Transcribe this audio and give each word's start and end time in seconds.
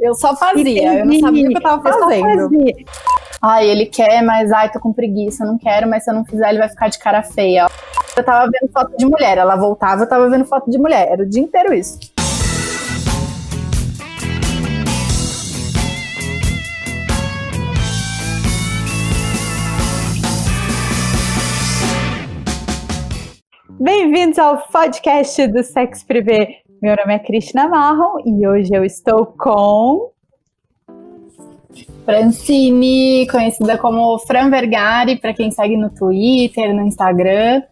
Eu 0.00 0.14
só 0.14 0.36
fazia, 0.36 1.00
eu 1.00 1.06
não 1.06 1.18
sabia 1.18 1.48
o 1.48 1.50
que 1.50 1.56
eu 1.56 1.60
tava 1.60 1.82
fazendo. 1.82 2.48
Ai, 3.42 3.68
ele 3.68 3.84
quer, 3.84 4.22
mas 4.22 4.52
ai, 4.52 4.70
tô 4.70 4.78
com 4.78 4.92
preguiça, 4.92 5.44
não 5.44 5.58
quero, 5.58 5.88
mas 5.88 6.04
se 6.04 6.10
eu 6.10 6.14
não 6.14 6.24
fizer, 6.24 6.50
ele 6.50 6.58
vai 6.58 6.68
ficar 6.68 6.86
de 6.86 7.00
cara 7.00 7.20
feia. 7.20 7.66
Eu 8.16 8.24
tava 8.24 8.48
vendo 8.48 8.70
foto 8.70 8.96
de 8.96 9.04
mulher, 9.04 9.38
ela 9.38 9.56
voltava, 9.56 10.04
eu 10.04 10.08
tava 10.08 10.30
vendo 10.30 10.44
foto 10.44 10.70
de 10.70 10.78
mulher. 10.78 11.08
Era 11.10 11.24
o 11.24 11.28
dia 11.28 11.42
inteiro 11.42 11.74
isso. 11.74 11.98
Bem-vindos 23.80 24.38
ao 24.38 24.58
podcast 24.68 25.44
do 25.48 25.64
Sex 25.64 26.04
Privé. 26.04 26.67
Meu 26.80 26.94
nome 26.94 27.12
é 27.12 27.18
Cristina 27.18 27.66
Marron 27.66 28.20
e 28.24 28.46
hoje 28.46 28.70
eu 28.72 28.84
estou 28.84 29.26
com. 29.26 30.12
Francine, 32.04 33.26
conhecida 33.28 33.76
como 33.76 34.16
Fran 34.20 34.48
Vergari, 34.48 35.16
para 35.16 35.34
quem 35.34 35.50
segue 35.50 35.76
no 35.76 35.90
Twitter, 35.90 36.72
no 36.72 36.82
Instagram, 36.82 37.62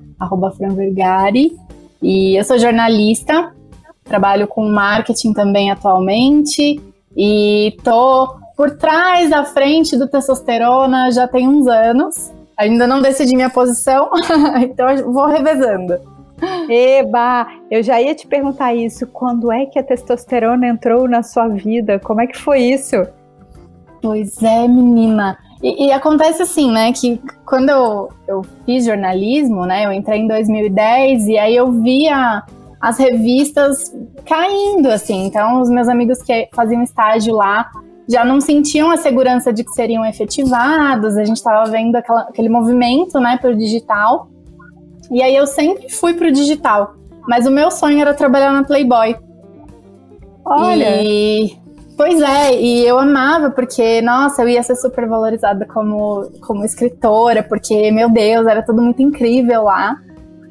Fran 0.56 0.74
Vergari. 0.74 1.56
E 2.02 2.36
eu 2.36 2.42
sou 2.42 2.58
jornalista, 2.58 3.54
trabalho 4.04 4.48
com 4.48 4.68
marketing 4.68 5.32
também 5.32 5.70
atualmente 5.70 6.80
e 7.16 7.76
tô 7.84 8.36
por 8.56 8.76
trás 8.76 9.30
da 9.30 9.44
frente 9.44 9.96
do 9.96 10.08
testosterona 10.08 11.12
já 11.12 11.28
tem 11.28 11.48
uns 11.48 11.68
anos. 11.68 12.32
Ainda 12.56 12.88
não 12.88 13.00
decidi 13.00 13.36
minha 13.36 13.50
posição, 13.50 14.10
então 14.60 15.12
vou 15.12 15.26
revezando. 15.26 16.15
Eba, 16.68 17.46
eu 17.70 17.82
já 17.82 18.00
ia 18.00 18.14
te 18.14 18.26
perguntar 18.26 18.74
isso. 18.74 19.06
Quando 19.06 19.50
é 19.50 19.66
que 19.66 19.78
a 19.78 19.82
testosterona 19.82 20.66
entrou 20.66 21.08
na 21.08 21.22
sua 21.22 21.48
vida? 21.48 21.98
Como 21.98 22.20
é 22.20 22.26
que 22.26 22.38
foi 22.38 22.60
isso? 22.60 22.96
Pois 24.02 24.42
é, 24.42 24.68
menina. 24.68 25.38
E, 25.62 25.86
e, 25.86 25.92
acontece 25.92 26.42
assim, 26.42 26.70
né, 26.70 26.92
que 26.92 27.20
quando 27.44 27.70
eu, 27.70 28.08
eu 28.28 28.42
fiz 28.64 28.84
jornalismo, 28.84 29.64
né, 29.64 29.86
eu 29.86 29.92
entrei 29.92 30.20
em 30.20 30.28
2010 30.28 31.28
e 31.28 31.38
aí 31.38 31.56
eu 31.56 31.72
via 31.72 32.44
as 32.80 32.98
revistas 32.98 33.92
caindo, 34.26 34.88
assim. 34.88 35.24
Então, 35.24 35.60
os 35.60 35.70
meus 35.70 35.88
amigos 35.88 36.22
que 36.22 36.48
faziam 36.52 36.82
estágio 36.82 37.34
lá 37.34 37.70
já 38.08 38.24
não 38.24 38.40
sentiam 38.40 38.90
a 38.90 38.96
segurança 38.96 39.52
de 39.52 39.64
que 39.64 39.70
seriam 39.72 40.04
efetivados, 40.04 41.16
a 41.16 41.24
gente 41.24 41.38
estava 41.38 41.68
vendo 41.68 41.96
aquela, 41.96 42.20
aquele 42.22 42.48
movimento, 42.48 43.18
né, 43.18 43.36
para 43.40 43.50
o 43.50 43.56
digital. 43.56 44.28
E 45.10 45.22
aí 45.22 45.34
eu 45.34 45.46
sempre 45.46 45.88
fui 45.90 46.14
pro 46.14 46.32
digital. 46.32 46.94
Mas 47.26 47.46
o 47.46 47.50
meu 47.50 47.70
sonho 47.70 48.00
era 48.00 48.14
trabalhar 48.14 48.52
na 48.52 48.64
Playboy. 48.64 49.16
Olha! 50.44 51.02
E, 51.02 51.56
pois 51.96 52.20
é, 52.20 52.60
e 52.60 52.86
eu 52.86 52.98
amava, 52.98 53.50
porque, 53.50 54.00
nossa, 54.00 54.42
eu 54.42 54.48
ia 54.48 54.62
ser 54.62 54.76
super 54.76 55.08
valorizada 55.08 55.66
como, 55.66 56.30
como 56.40 56.64
escritora, 56.64 57.42
porque, 57.42 57.90
meu 57.90 58.08
Deus, 58.08 58.46
era 58.46 58.62
tudo 58.62 58.80
muito 58.80 59.02
incrível 59.02 59.64
lá. 59.64 59.96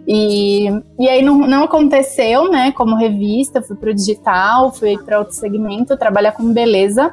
E, 0.08 0.67
e 1.00 1.09
aí 1.09 1.23
não, 1.23 1.39
não 1.39 1.64
aconteceu, 1.64 2.52
né, 2.52 2.72
como 2.73 2.95
revista, 2.95 3.61
fui 3.61 3.76
pro 3.76 3.94
digital, 3.94 4.72
fui 4.72 4.98
para 4.98 5.17
outro 5.17 5.33
segmento, 5.33 5.98
trabalhar 5.98 6.33
com 6.33 6.53
beleza. 6.53 7.11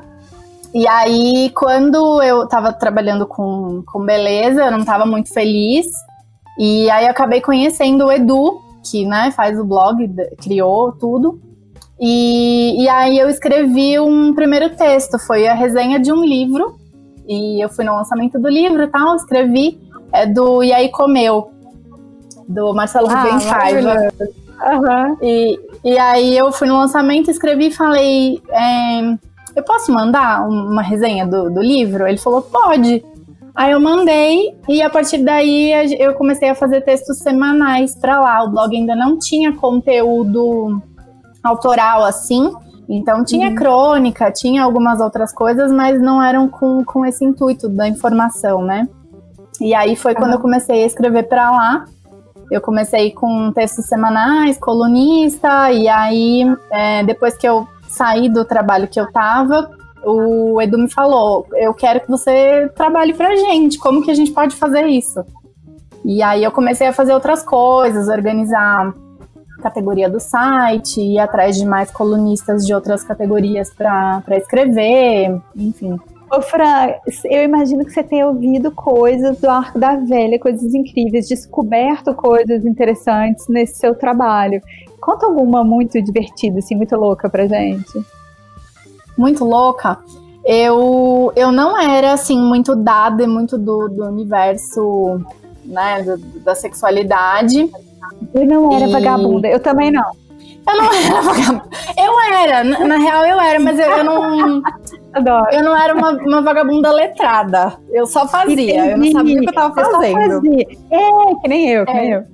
E 0.75 0.89
aí, 0.89 1.51
quando 1.55 2.23
eu 2.23 2.47
tava 2.49 2.73
trabalhando 2.73 3.27
com, 3.27 3.83
com 3.87 4.05
beleza, 4.05 4.65
eu 4.65 4.71
não 4.71 4.85
tava 4.85 5.07
muito 5.07 5.33
feliz. 5.33 5.87
E 6.59 6.91
aí 6.91 7.05
eu 7.05 7.11
acabei 7.11 7.41
conhecendo 7.41 8.07
o 8.07 8.13
Edu, 8.13 8.61
que 8.83 9.07
né, 9.07 9.31
faz 9.31 9.59
o 9.59 9.65
blog, 9.65 10.11
criou 10.43 10.93
tudo. 10.93 11.41
E, 12.01 12.83
e 12.83 12.89
aí 12.89 13.19
eu 13.19 13.29
escrevi 13.31 13.99
um 13.99 14.35
primeiro 14.35 14.71
texto, 14.71 15.19
foi 15.19 15.47
a 15.47 15.55
resenha 15.55 15.99
de 15.99 16.13
um 16.13 16.25
livro. 16.25 16.77
E 17.29 17.65
eu 17.65 17.69
fui 17.69 17.85
no 17.85 17.95
lançamento 17.95 18.39
do 18.39 18.49
livro 18.49 18.83
e 18.83 18.89
tal, 18.89 19.15
escrevi 19.15 19.81
é 20.13 20.27
do 20.27 20.63
E 20.63 20.73
aí 20.73 20.91
Comeu, 20.91 21.51
do 22.47 22.75
Marcelo 22.75 23.09
ah, 23.09 23.39
Paiva. 23.49 24.13
Uhum. 24.63 25.17
E, 25.23 25.59
e 25.85 25.99
aí 25.99 26.37
eu 26.37 26.53
fui 26.53 26.69
no 26.69 26.77
lançamento, 26.77 27.31
escrevi 27.31 27.69
e 27.69 27.73
falei, 27.73 28.41
é, 28.51 29.01
eu 29.57 29.63
posso 29.65 29.93
mandar 29.93 30.47
uma 30.47 30.83
resenha 30.83 31.27
do, 31.27 31.51
do 31.51 31.61
livro? 31.61 32.07
Ele 32.07 32.19
falou, 32.19 32.43
pode. 32.43 33.05
Aí 33.55 33.73
eu 33.73 33.81
mandei 33.81 34.57
e 34.69 34.81
a 34.81 34.89
partir 34.89 35.19
daí 35.19 35.73
eu 35.99 36.15
comecei 36.15 36.49
a 36.49 36.55
fazer 36.55 36.81
textos 36.81 37.19
semanais 37.19 37.95
para 37.95 38.19
lá. 38.19 38.43
O 38.45 38.51
blog 38.51 38.75
ainda 38.75 38.97
não 38.97 39.19
tinha 39.19 39.53
conteúdo 39.53 40.83
autoral 41.43 42.05
assim, 42.05 42.51
então 42.89 43.25
tinha 43.25 43.49
uhum. 43.49 43.55
crônica, 43.55 44.31
tinha 44.31 44.63
algumas 44.63 45.01
outras 45.01 45.33
coisas, 45.33 45.71
mas 45.71 46.01
não 46.01 46.23
eram 46.23 46.49
com, 46.49 46.85
com 46.85 47.05
esse 47.05 47.25
intuito 47.25 47.69
da 47.69 47.87
informação, 47.87 48.63
né? 48.63 48.89
E 49.61 49.75
aí 49.75 49.97
foi 49.97 50.13
uhum. 50.13 50.19
quando 50.19 50.33
eu 50.33 50.41
comecei 50.41 50.83
a 50.83 50.87
escrever 50.87 51.25
para 51.25 51.51
lá. 51.51 51.85
Eu 52.51 52.61
comecei 52.61 53.11
com 53.13 53.51
textos 53.53 53.87
semanais, 53.87 54.59
colunista, 54.59 55.73
e 55.73 55.89
aí 55.89 56.45
é, 56.71 57.03
depois 57.03 57.37
que 57.37 57.49
eu 57.49 57.67
saí 57.89 58.29
do 58.29 58.45
trabalho 58.45 58.89
que 58.89 59.01
eu 59.01 59.11
tava, 59.11 59.71
o 60.05 60.61
Edu 60.61 60.79
me 60.79 60.91
falou: 60.91 61.47
eu 61.55 61.73
quero 61.75 62.01
que 62.01 62.09
você 62.11 62.71
trabalhe 62.75 63.15
pra 63.15 63.35
gente, 63.37 63.79
como 63.79 64.03
que 64.03 64.11
a 64.11 64.15
gente 64.15 64.33
pode 64.33 64.57
fazer 64.57 64.87
isso? 64.87 65.25
E 66.05 66.23
aí 66.23 66.43
eu 66.43 66.51
comecei 66.51 66.87
a 66.87 66.93
fazer 66.93 67.15
outras 67.15 67.43
coisas, 67.45 68.09
organizar 68.09 68.93
categoria 69.63 70.11
do 70.11 70.19
site, 70.19 71.01
ir 71.01 71.21
atrás 71.21 71.57
de 71.57 71.65
mais 71.65 71.91
colunistas 71.91 72.67
de 72.67 72.75
outras 72.75 73.05
categorias 73.05 73.71
para 73.71 74.23
escrever, 74.31 75.41
enfim. 75.55 75.97
Ô, 76.29 76.43
Fran, 76.43 76.95
eu 77.27 77.45
imagino 77.45 77.85
que 77.85 77.93
você 77.93 78.03
tenha 78.03 78.27
ouvido 78.27 78.73
coisas 78.73 79.39
do 79.39 79.49
Arco 79.49 79.79
da 79.79 79.97
Velha, 79.97 80.39
coisas 80.41 80.75
incríveis, 80.75 81.29
descoberto 81.29 82.15
coisas 82.15 82.65
interessantes 82.65 83.47
nesse 83.49 83.79
seu 83.79 83.95
trabalho. 83.95 84.61
Conta 85.01 85.27
alguma 85.27 85.63
muito 85.63 86.03
divertida, 86.03 86.59
assim, 86.59 86.75
muito 86.75 86.97
louca 86.97 87.29
pra 87.29 87.47
gente 87.47 88.03
muito 89.23 89.45
louca, 89.45 89.99
eu, 90.45 91.33
eu 91.37 91.53
não 91.53 91.81
era 91.81 92.13
assim 92.13 92.37
muito 92.37 92.75
dada 92.75 93.27
muito 93.29 93.57
do, 93.57 93.89
do 93.89 94.05
universo 94.07 95.21
né, 95.65 96.03
do, 96.03 96.19
da 96.41 96.55
sexualidade. 96.55 97.71
Eu 98.35 98.47
não 98.47 98.73
era 98.73 98.89
e... 98.89 98.93
vagabunda, 98.93 99.49
eu 99.49 99.61
também 99.61 99.93
não. 99.93 100.11
Eu 100.69 100.77
não 100.77 100.91
era 100.93 101.23
vagabunda. 101.23 101.65
Eu 101.97 102.21
era, 102.35 102.65
na, 102.65 102.79
na 102.81 102.97
real 102.97 103.25
eu 103.25 103.41
era, 103.41 103.61
mas 103.61 103.79
eu, 103.79 103.91
eu 103.91 104.05
não. 104.05 104.63
Adoro. 105.15 105.47
Eu 105.53 105.63
não 105.63 105.77
era 105.77 105.95
uma, 105.95 106.11
uma, 106.13 106.43
vagabunda 106.43 106.91
letrada. 106.91 107.75
Eu 107.91 108.07
só 108.07 108.27
fazia. 108.27 108.55
Entendi. 108.55 108.93
Eu 108.93 108.99
não 108.99 109.13
sabia 109.13 109.39
o 109.39 109.43
que 109.43 109.49
eu 109.49 109.55
tava 109.55 109.75
fazendo. 109.75 110.47
Eu 110.47 110.71
é, 110.91 111.35
que 111.41 111.49
nem 111.49 111.69
eu, 111.69 111.85
que 111.85 111.93
é. 111.93 111.95
nem 111.95 112.11
eu. 112.13 112.25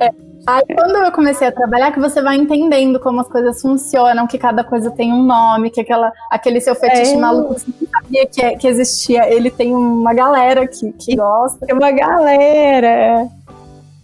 É. 0.00 0.31
Aí 0.46 0.62
quando 0.74 0.96
eu 0.96 1.12
comecei 1.12 1.46
a 1.46 1.52
trabalhar, 1.52 1.92
que 1.92 2.00
você 2.00 2.20
vai 2.20 2.36
entendendo 2.36 2.98
como 2.98 3.20
as 3.20 3.28
coisas 3.28 3.60
funcionam, 3.60 4.26
que 4.26 4.38
cada 4.38 4.64
coisa 4.64 4.90
tem 4.90 5.12
um 5.12 5.22
nome, 5.22 5.70
que 5.70 5.80
aquela, 5.80 6.12
aquele 6.30 6.60
seu 6.60 6.74
fetiche 6.74 7.14
é. 7.14 7.16
maluco 7.16 7.54
que 7.54 7.60
você 7.60 7.72
não 7.80 7.88
sabia 7.90 8.26
que, 8.26 8.56
que 8.56 8.66
existia, 8.66 9.32
ele 9.32 9.50
tem 9.50 9.74
uma 9.74 10.12
galera 10.12 10.66
que, 10.66 10.92
que 10.92 11.16
gosta. 11.16 11.64
Tem 11.64 11.74
uma 11.74 11.92
galera. 11.92 13.28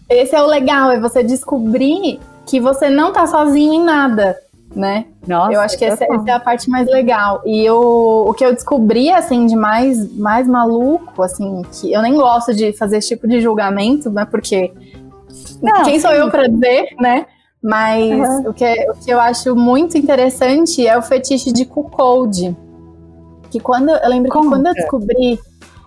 Esse 0.09 0.35
é 0.35 0.43
o 0.43 0.47
legal, 0.47 0.93
é 0.93 1.01
você 1.01 1.23
descobrir 1.23 2.21
que 2.47 2.61
você 2.61 2.89
não 2.89 3.13
tá 3.13 3.27
sozinho 3.27 3.75
em 3.75 3.85
nada, 3.85 4.39
né? 4.75 5.07
Nossa, 5.27 5.53
eu 5.53 5.61
acho 5.61 5.77
que 5.77 5.85
essa, 5.85 6.05
essa, 6.05 6.31
é 6.31 6.33
a 6.33 6.41
parte 6.41 6.71
mais 6.71 6.87
legal. 6.87 7.43
E 7.45 7.63
eu, 7.65 7.79
o 8.27 8.33
que 8.33 8.45
eu 8.45 8.55
descobri, 8.55 9.11
assim, 9.11 9.45
de 9.45 9.57
mais, 9.57 10.11
mais 10.17 10.49
maluco, 10.49 11.23
assim, 11.23 11.63
que 11.73 11.93
eu 11.93 12.01
nem 12.01 12.15
gosto 12.15 12.55
de 12.55 12.73
fazer 12.73 12.99
esse 12.99 13.09
tipo 13.09 13.29
de 13.29 13.41
julgamento, 13.41 14.09
né? 14.09 14.25
Porque 14.25 14.73
não, 15.63 15.83
Quem 15.85 16.01
sou 16.01 16.13
eu 16.13 16.31
para 16.31 16.49
dizer, 16.49 16.89
né? 17.01 17.27
Mas 17.63 18.13
uhum. 18.13 18.51
o, 18.51 18.55
que, 18.55 18.91
o 18.91 18.95
que 18.95 19.11
eu 19.11 19.21
acho 19.21 19.55
muito 19.57 19.99
interessante 19.99 20.87
é 20.87 20.97
o 20.97 21.03
fetiche 21.03 21.53
de 21.53 21.65
cuckold. 21.65 22.57
Que 23.51 23.59
quando 23.59 23.91
eu 23.91 24.09
lembro 24.09 24.31
Como? 24.31 24.45
que 24.45 24.51
quando 24.51 24.67
eu 24.67 24.75
descobri, 24.75 25.39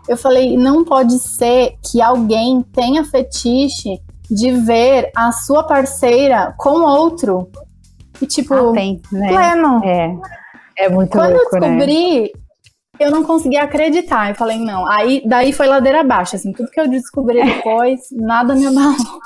eu 0.07 0.17
falei, 0.17 0.57
não 0.57 0.83
pode 0.83 1.17
ser 1.19 1.75
que 1.83 2.01
alguém 2.01 2.61
tenha 2.73 3.05
fetiche 3.05 4.01
de 4.29 4.51
ver 4.51 5.11
a 5.15 5.31
sua 5.31 5.63
parceira 5.63 6.53
com 6.57 6.81
outro. 6.81 7.49
E 8.21 8.25
tipo, 8.25 8.53
ah, 8.53 8.73
tem, 8.73 9.01
né? 9.11 9.27
pleno. 9.29 9.81
É. 9.83 10.15
É 10.77 10.89
muito 10.89 11.11
Quando 11.11 11.33
louco, 11.33 11.55
eu 11.55 11.61
né? 11.61 11.67
descobri, 11.67 12.21
né? 12.21 12.29
eu 12.99 13.11
não 13.11 13.23
conseguia 13.23 13.63
acreditar. 13.63 14.29
Eu 14.29 14.35
falei, 14.35 14.57
não. 14.57 14.85
Aí 14.89 15.21
daí 15.25 15.51
foi 15.53 15.67
ladeira 15.67 16.01
abaixo, 16.01 16.35
assim, 16.35 16.51
tudo 16.51 16.71
que 16.71 16.79
eu 16.79 16.87
descobri 16.87 17.43
depois, 17.43 18.01
nada 18.11 18.55
me 18.55 18.67
abalou. 18.67 19.19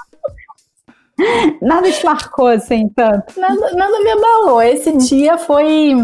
Nada 1.61 1.91
te 1.91 2.05
marcou 2.05 2.47
assim 2.47 2.89
tanto? 2.89 3.39
Nada, 3.39 3.71
nada 3.73 3.99
me 3.99 4.11
abalou. 4.11 4.61
Esse 4.61 4.95
dia 4.97 5.37
foi. 5.37 5.95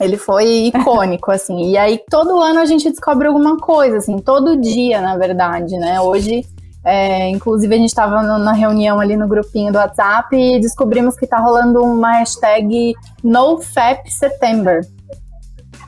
Ele 0.00 0.16
foi 0.16 0.68
icônico, 0.68 1.30
assim. 1.30 1.70
E 1.70 1.76
aí, 1.76 2.00
todo 2.08 2.40
ano 2.40 2.60
a 2.60 2.64
gente 2.64 2.88
descobre 2.88 3.28
alguma 3.28 3.58
coisa, 3.58 3.98
assim, 3.98 4.18
todo 4.18 4.58
dia, 4.58 5.00
na 5.00 5.18
verdade, 5.18 5.76
né? 5.76 6.00
Hoje, 6.00 6.42
é, 6.82 7.28
inclusive, 7.28 7.74
a 7.74 7.76
gente 7.76 7.90
estava 7.90 8.22
na 8.22 8.52
reunião 8.52 8.98
ali 8.98 9.14
no 9.14 9.28
grupinho 9.28 9.70
do 9.70 9.76
WhatsApp 9.76 10.34
e 10.34 10.58
descobrimos 10.58 11.16
que 11.16 11.26
tá 11.26 11.38
rolando 11.38 11.80
uma 11.80 12.12
hashtag 12.12 12.94
NoFapSeptember. 13.22 14.86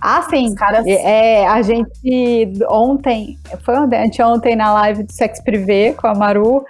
Ah, 0.02 0.26
sim. 0.28 0.52
Caras... 0.56 0.84
É, 0.84 1.46
a 1.46 1.62
gente 1.62 2.52
ontem, 2.68 3.38
foi 3.64 3.76
ontem, 3.78 4.10
ontem 4.20 4.56
na 4.56 4.72
live 4.74 5.04
do 5.04 5.12
Sex 5.12 5.40
Privé 5.40 5.92
com 5.92 6.08
a 6.08 6.14
Maru, 6.14 6.64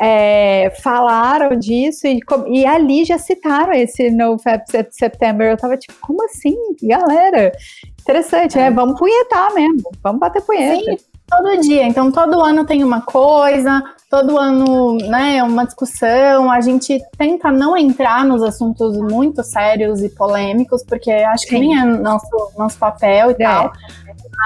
é, 0.00 0.72
falaram 0.82 1.58
disso 1.58 2.06
e, 2.06 2.20
e 2.48 2.64
ali 2.64 3.04
já 3.04 3.18
citaram 3.18 3.72
esse 3.72 4.08
No 4.10 4.38
Fab 4.38 4.62
September. 4.90 5.50
Eu 5.50 5.56
tava 5.56 5.76
tipo, 5.76 5.94
como 6.00 6.24
assim, 6.24 6.56
galera? 6.80 7.50
Interessante, 8.00 8.56
né? 8.56 8.70
Vamos 8.70 8.98
punhetar 8.98 9.52
mesmo, 9.52 9.90
vamos 10.00 10.20
bater 10.20 10.42
punheta. 10.42 10.92
Sim, 10.92 10.96
todo 11.28 11.60
dia. 11.60 11.84
Então, 11.86 12.10
todo 12.10 12.40
ano 12.40 12.64
tem 12.64 12.84
uma 12.84 13.00
coisa, 13.00 13.82
todo 14.10 14.38
ano, 14.38 14.96
né, 14.98 15.42
uma 15.42 15.64
discussão. 15.64 16.50
A 16.50 16.60
gente 16.60 17.00
tenta 17.16 17.50
não 17.50 17.76
entrar 17.76 18.24
nos 18.24 18.42
assuntos 18.42 18.96
muito 18.96 19.42
sérios 19.42 20.02
e 20.02 20.08
polêmicos, 20.08 20.82
porque 20.84 21.10
acho 21.10 21.44
Sim. 21.44 21.48
que 21.48 21.58
nem 21.58 21.78
é 21.78 21.84
nosso, 21.84 22.52
nosso 22.56 22.78
papel 22.78 23.30
e 23.30 23.34
é. 23.34 23.46
tal. 23.46 23.72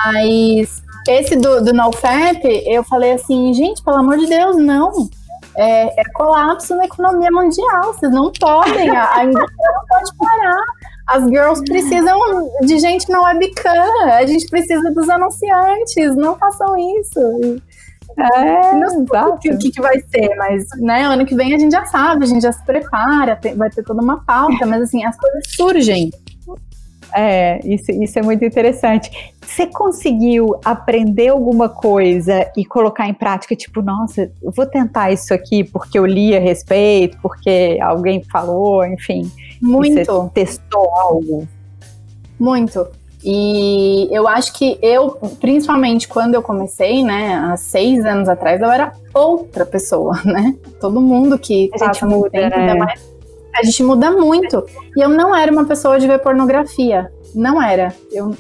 Mas 0.04 0.82
esse 1.08 1.36
do, 1.36 1.64
do 1.64 1.72
NoFap, 1.72 2.40
eu 2.66 2.84
falei 2.84 3.12
assim, 3.12 3.52
gente, 3.52 3.82
pelo 3.82 3.98
amor 3.98 4.18
de 4.18 4.26
Deus, 4.26 4.56
não 4.56 5.08
é, 5.56 6.00
é 6.00 6.04
colapso 6.14 6.74
na 6.74 6.84
economia 6.84 7.30
mundial. 7.30 7.92
Vocês 7.92 8.12
não 8.12 8.32
podem, 8.32 8.90
a, 8.90 9.14
a 9.14 9.24
indústria 9.24 9.72
não 9.74 9.86
pode 9.86 10.14
parar. 10.16 10.64
As 11.10 11.24
girls 11.24 11.62
precisam 11.64 12.16
de 12.62 12.78
gente 12.78 13.10
na 13.10 13.20
webcam, 13.20 14.08
a 14.12 14.24
gente 14.24 14.46
precisa 14.48 14.92
dos 14.92 15.08
anunciantes, 15.08 16.14
não 16.16 16.38
façam 16.38 16.76
isso. 17.00 17.60
É, 18.16 18.74
não 18.74 18.88
sei 19.40 19.52
o 19.52 19.58
que, 19.58 19.70
que, 19.70 19.80
vai 19.80 19.98
ser, 20.00 20.34
mas 20.36 20.64
né, 20.78 21.02
ano 21.02 21.24
que 21.24 21.34
vem 21.34 21.54
a 21.54 21.58
gente 21.58 21.72
já 21.72 21.84
sabe, 21.86 22.24
a 22.24 22.26
gente 22.28 22.42
já 22.42 22.52
se 22.52 22.64
prepara, 22.64 23.36
tem, 23.36 23.54
vai 23.54 23.70
ter 23.70 23.82
toda 23.82 24.02
uma 24.02 24.22
pauta, 24.24 24.66
mas 24.66 24.82
assim, 24.82 25.04
as 25.04 25.16
coisas 25.16 25.44
surgem. 25.54 26.10
É, 27.12 27.58
isso, 27.64 27.90
isso 27.90 28.18
é 28.18 28.22
muito 28.22 28.44
interessante. 28.44 29.10
Você 29.40 29.66
conseguiu 29.66 30.54
aprender 30.64 31.28
alguma 31.28 31.68
coisa 31.68 32.48
e 32.56 32.64
colocar 32.64 33.08
em 33.08 33.14
prática, 33.14 33.56
tipo, 33.56 33.82
nossa, 33.82 34.30
eu 34.42 34.52
vou 34.52 34.66
tentar 34.66 35.10
isso 35.10 35.34
aqui 35.34 35.64
porque 35.64 35.98
eu 35.98 36.06
li 36.06 36.36
a 36.36 36.40
respeito, 36.40 37.18
porque 37.20 37.78
alguém 37.82 38.22
falou, 38.30 38.84
enfim. 38.84 39.30
Muito. 39.60 40.12
Você 40.12 40.30
testou 40.34 40.90
algo? 40.94 41.46
Muito. 42.38 42.86
E 43.22 44.08
eu 44.10 44.26
acho 44.26 44.54
que 44.54 44.78
eu, 44.80 45.10
principalmente 45.40 46.08
quando 46.08 46.34
eu 46.34 46.42
comecei, 46.42 47.04
né, 47.04 47.34
há 47.34 47.56
seis 47.56 48.04
anos 48.06 48.28
atrás, 48.28 48.60
eu 48.62 48.70
era 48.70 48.92
outra 49.12 49.66
pessoa, 49.66 50.18
né? 50.24 50.54
Todo 50.80 51.00
mundo 51.00 51.38
que 51.38 51.70
a 51.74 51.84
gente 51.86 52.04
muda, 52.04 52.30
tempo, 52.30 52.56
né? 52.56 52.74
mais 52.74 53.10
a 53.54 53.62
gente 53.62 53.82
muda 53.82 54.10
muito. 54.12 54.64
E 54.96 55.00
eu 55.00 55.08
não 55.08 55.34
era 55.34 55.50
uma 55.52 55.64
pessoa 55.64 55.98
de 55.98 56.06
ver 56.06 56.18
pornografia. 56.20 57.12
Não 57.34 57.62
era. 57.62 57.94
Eu 58.10 58.34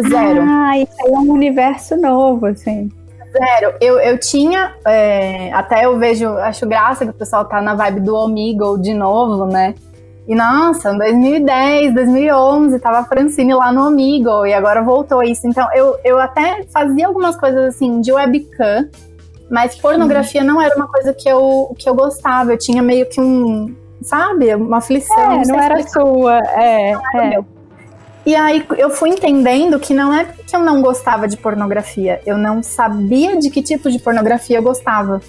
zero. 0.00 0.42
Ah, 0.42 0.78
isso 0.78 0.94
aí 1.04 1.12
é 1.12 1.18
um 1.18 1.30
universo 1.30 1.96
novo, 1.96 2.46
assim. 2.46 2.90
Zero. 3.32 3.74
Eu, 3.80 3.98
eu 3.98 4.18
tinha. 4.18 4.74
É, 4.86 5.52
até 5.52 5.84
eu 5.84 5.98
vejo, 5.98 6.28
acho 6.38 6.66
graça 6.66 7.04
que 7.04 7.10
o 7.10 7.14
pessoal 7.14 7.44
tá 7.44 7.60
na 7.60 7.74
vibe 7.74 8.00
do 8.00 8.14
Omegle 8.14 8.80
de 8.80 8.94
novo, 8.94 9.46
né? 9.46 9.74
E 10.26 10.34
nossa, 10.34 10.92
em 10.92 10.98
2010, 10.98 11.94
2011, 11.94 12.78
tava 12.78 12.98
a 13.00 13.04
Francine 13.04 13.54
lá 13.54 13.72
no 13.72 13.88
Omegle 13.88 14.46
e 14.46 14.54
agora 14.54 14.82
voltou 14.82 15.22
isso. 15.22 15.46
Então 15.46 15.66
eu, 15.74 15.96
eu 16.04 16.18
até 16.18 16.64
fazia 16.72 17.06
algumas 17.06 17.36
coisas 17.36 17.74
assim 17.74 18.00
de 18.00 18.12
webcam, 18.12 18.88
mas 19.50 19.74
pornografia 19.74 20.44
não 20.44 20.62
era 20.62 20.76
uma 20.76 20.86
coisa 20.86 21.12
que 21.12 21.28
eu, 21.28 21.74
que 21.76 21.88
eu 21.88 21.94
gostava. 21.94 22.52
Eu 22.52 22.58
tinha 22.58 22.82
meio 22.82 23.08
que 23.08 23.20
um, 23.20 23.74
sabe? 24.00 24.54
Uma 24.54 24.78
aflição. 24.78 25.18
É, 25.18 25.38
não, 25.38 25.42
não 25.42 25.60
era 25.60 25.88
sua, 25.88 26.38
é. 26.38 26.92
é. 26.92 27.44
E 28.24 28.36
aí 28.36 28.64
eu 28.78 28.90
fui 28.90 29.10
entendendo 29.10 29.80
que 29.80 29.92
não 29.92 30.14
é 30.14 30.24
que 30.24 30.54
eu 30.54 30.60
não 30.60 30.80
gostava 30.80 31.26
de 31.26 31.36
pornografia, 31.36 32.20
eu 32.24 32.38
não 32.38 32.62
sabia 32.62 33.36
de 33.36 33.50
que 33.50 33.60
tipo 33.60 33.90
de 33.90 33.98
pornografia 33.98 34.58
eu 34.58 34.62
gostava. 34.62 35.20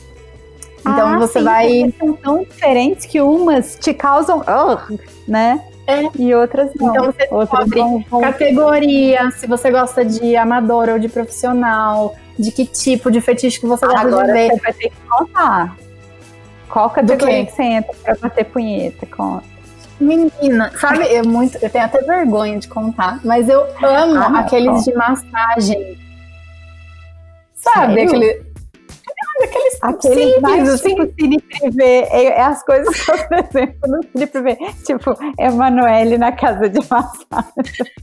Então 0.84 1.16
ah, 1.16 1.18
você 1.18 1.40
sim, 1.40 1.46
vai. 1.46 1.94
São 1.98 2.14
tão 2.14 2.44
diferentes 2.44 3.06
que 3.06 3.22
umas 3.22 3.78
te 3.80 3.94
causam, 3.94 4.40
uh, 4.40 5.00
né? 5.28 5.64
É. 5.88 6.04
E 6.18 6.34
outras 6.34 6.72
não. 6.76 6.90
Então 6.90 7.06
você 7.06 7.28
outras 7.32 7.70
vão, 7.70 8.06
vão... 8.10 8.22
categoria, 8.22 9.32
se 9.32 9.48
você 9.48 9.72
gosta 9.72 10.04
de 10.06 10.36
amador 10.36 10.90
ou 10.90 11.00
de 11.00 11.10
profissional, 11.10 12.16
de 12.38 12.52
que 12.52 12.66
tipo 12.66 13.12
de 13.12 13.20
fetiche 13.22 13.60
que 13.60 13.66
você 13.66 13.86
gosta 13.86 14.08
Agora 14.08 14.28
de 14.28 14.34
ver. 14.34 14.50
Você 14.52 14.62
vai 14.62 14.74
ter 14.74 14.90
que 14.90 14.96
contar. 15.10 15.76
Qual 16.70 16.90
categoria 16.90 17.46
que 17.46 17.52
você 17.52 17.64
entra 17.64 17.94
pra 18.04 18.16
bater 18.16 18.46
punheta? 18.46 19.06
Conta. 19.06 19.54
Menina, 20.00 20.72
sabe, 20.78 21.06
eu 21.06 21.24
muito, 21.26 21.58
eu 21.62 21.70
tenho 21.70 21.86
até 21.86 22.02
vergonha 22.02 22.60
de 22.60 22.68
contar, 22.68 23.20
mas 23.24 23.48
eu 23.48 23.64
amo 23.82 24.18
ah, 24.18 24.40
aqueles 24.40 24.84
de 24.84 24.94
massagem. 24.94 25.98
Sabe, 27.56 27.94
Sério? 27.94 28.10
aquele 28.10 28.53
aqueles 29.90 30.34
simples, 30.34 30.42
mais 30.42 30.70
assim. 30.70 30.96
tipo 30.96 31.14
cine 31.20 31.42
privê, 31.42 31.84
é, 31.84 32.26
é, 32.26 32.42
as 32.42 32.64
coisas 32.64 32.96
que 32.96 33.12
eu 33.12 33.16
exemplo 33.16 33.80
no 33.88 34.04
cine 34.04 34.28
privê, 34.28 34.58
tipo 34.86 35.14
Emanuele 35.38 36.18
na 36.18 36.32
casa 36.32 36.70
de 36.70 36.80
massagem. 36.80 37.94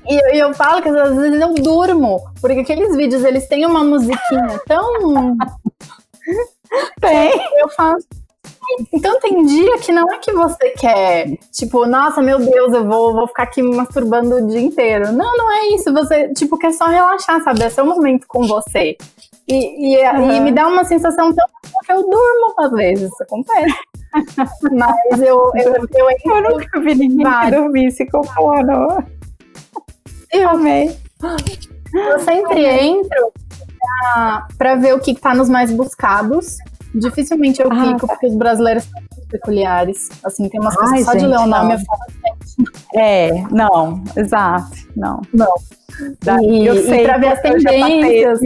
E, 0.06 0.36
e, 0.36 0.38
eu 0.38 0.52
falo 0.54 0.82
que 0.82 0.88
às 0.88 1.16
vezes 1.16 1.40
eu 1.40 1.54
durmo, 1.54 2.20
porque 2.40 2.60
aqueles 2.60 2.94
vídeos 2.96 3.24
eles 3.24 3.48
têm 3.48 3.64
uma 3.66 3.82
musiquinha 3.82 4.60
tão. 4.66 5.36
Tem. 7.00 7.32
Eu 7.58 7.68
faço. 7.70 8.06
Então 8.92 9.18
tem 9.20 9.44
dia 9.44 9.78
que 9.78 9.92
não 9.92 10.10
é 10.12 10.18
que 10.18 10.32
você 10.32 10.70
quer, 10.70 11.38
tipo, 11.52 11.86
nossa, 11.86 12.22
meu 12.22 12.38
Deus, 12.38 12.72
eu 12.72 12.84
vou, 12.84 13.12
vou 13.12 13.26
ficar 13.26 13.44
aqui 13.44 13.62
me 13.62 13.74
masturbando 13.74 14.36
o 14.36 14.46
dia 14.48 14.60
inteiro. 14.60 15.12
Não, 15.12 15.36
não 15.36 15.52
é 15.52 15.68
isso. 15.74 15.92
Você, 15.92 16.32
tipo, 16.34 16.58
quer 16.58 16.72
só 16.72 16.86
relaxar, 16.86 17.42
sabe? 17.42 17.62
É 17.62 17.70
seu 17.70 17.84
momento 17.84 18.26
com 18.26 18.46
você. 18.46 18.96
E, 19.46 19.94
e, 19.94 20.08
uhum. 20.10 20.32
e 20.32 20.40
me 20.40 20.52
dá 20.52 20.66
uma 20.66 20.84
sensação 20.84 21.32
tão 21.32 21.46
que 21.84 21.92
eu 21.92 22.02
durmo 22.02 22.54
às 22.58 22.72
vezes, 22.72 23.10
isso 23.10 23.22
acontece. 23.22 23.74
Mas 24.72 25.20
eu, 25.20 25.50
eu, 25.54 25.74
eu, 25.74 25.88
eu, 25.94 26.32
eu 26.32 26.50
nunca 26.50 26.80
vi 26.80 26.94
ninguém 26.94 27.26
que 27.26 27.50
dormisse 27.50 28.06
com 28.06 28.24
fone. 28.24 28.72
Eu 30.32 30.48
amei. 30.48 30.96
Eu 31.92 32.18
sempre 32.20 32.64
entro 32.64 33.32
pra, 34.58 34.74
ver 34.76 34.94
o 34.94 35.00
que 35.00 35.14
tá 35.14 35.34
nos 35.34 35.48
mais 35.48 35.70
buscados. 35.70 36.56
Dificilmente 36.94 37.60
eu 37.60 37.68
ah, 37.70 37.82
clico, 37.82 38.06
tá. 38.06 38.14
porque 38.14 38.26
os 38.26 38.34
brasileiros 38.34 38.84
são 38.84 39.00
muito 39.00 39.28
peculiares. 39.28 40.08
Assim, 40.22 40.48
tem 40.48 40.60
umas 40.60 40.76
Ai, 40.76 40.88
coisas 40.88 41.04
só 41.04 41.12
gente, 41.12 41.22
de 41.22 41.26
ler 41.26 41.38
o 41.38 41.46
nome. 41.46 41.84
É, 42.94 43.42
não, 43.50 44.04
exato, 44.16 44.70
não. 44.96 45.20
Não. 45.32 45.54
E, 46.42 46.66
eu 46.66 46.82
sei, 46.84 47.02
e 47.02 47.04
pra 47.04 47.18
ver 47.18 47.28
as 47.28 47.40
tendências. 47.40 48.40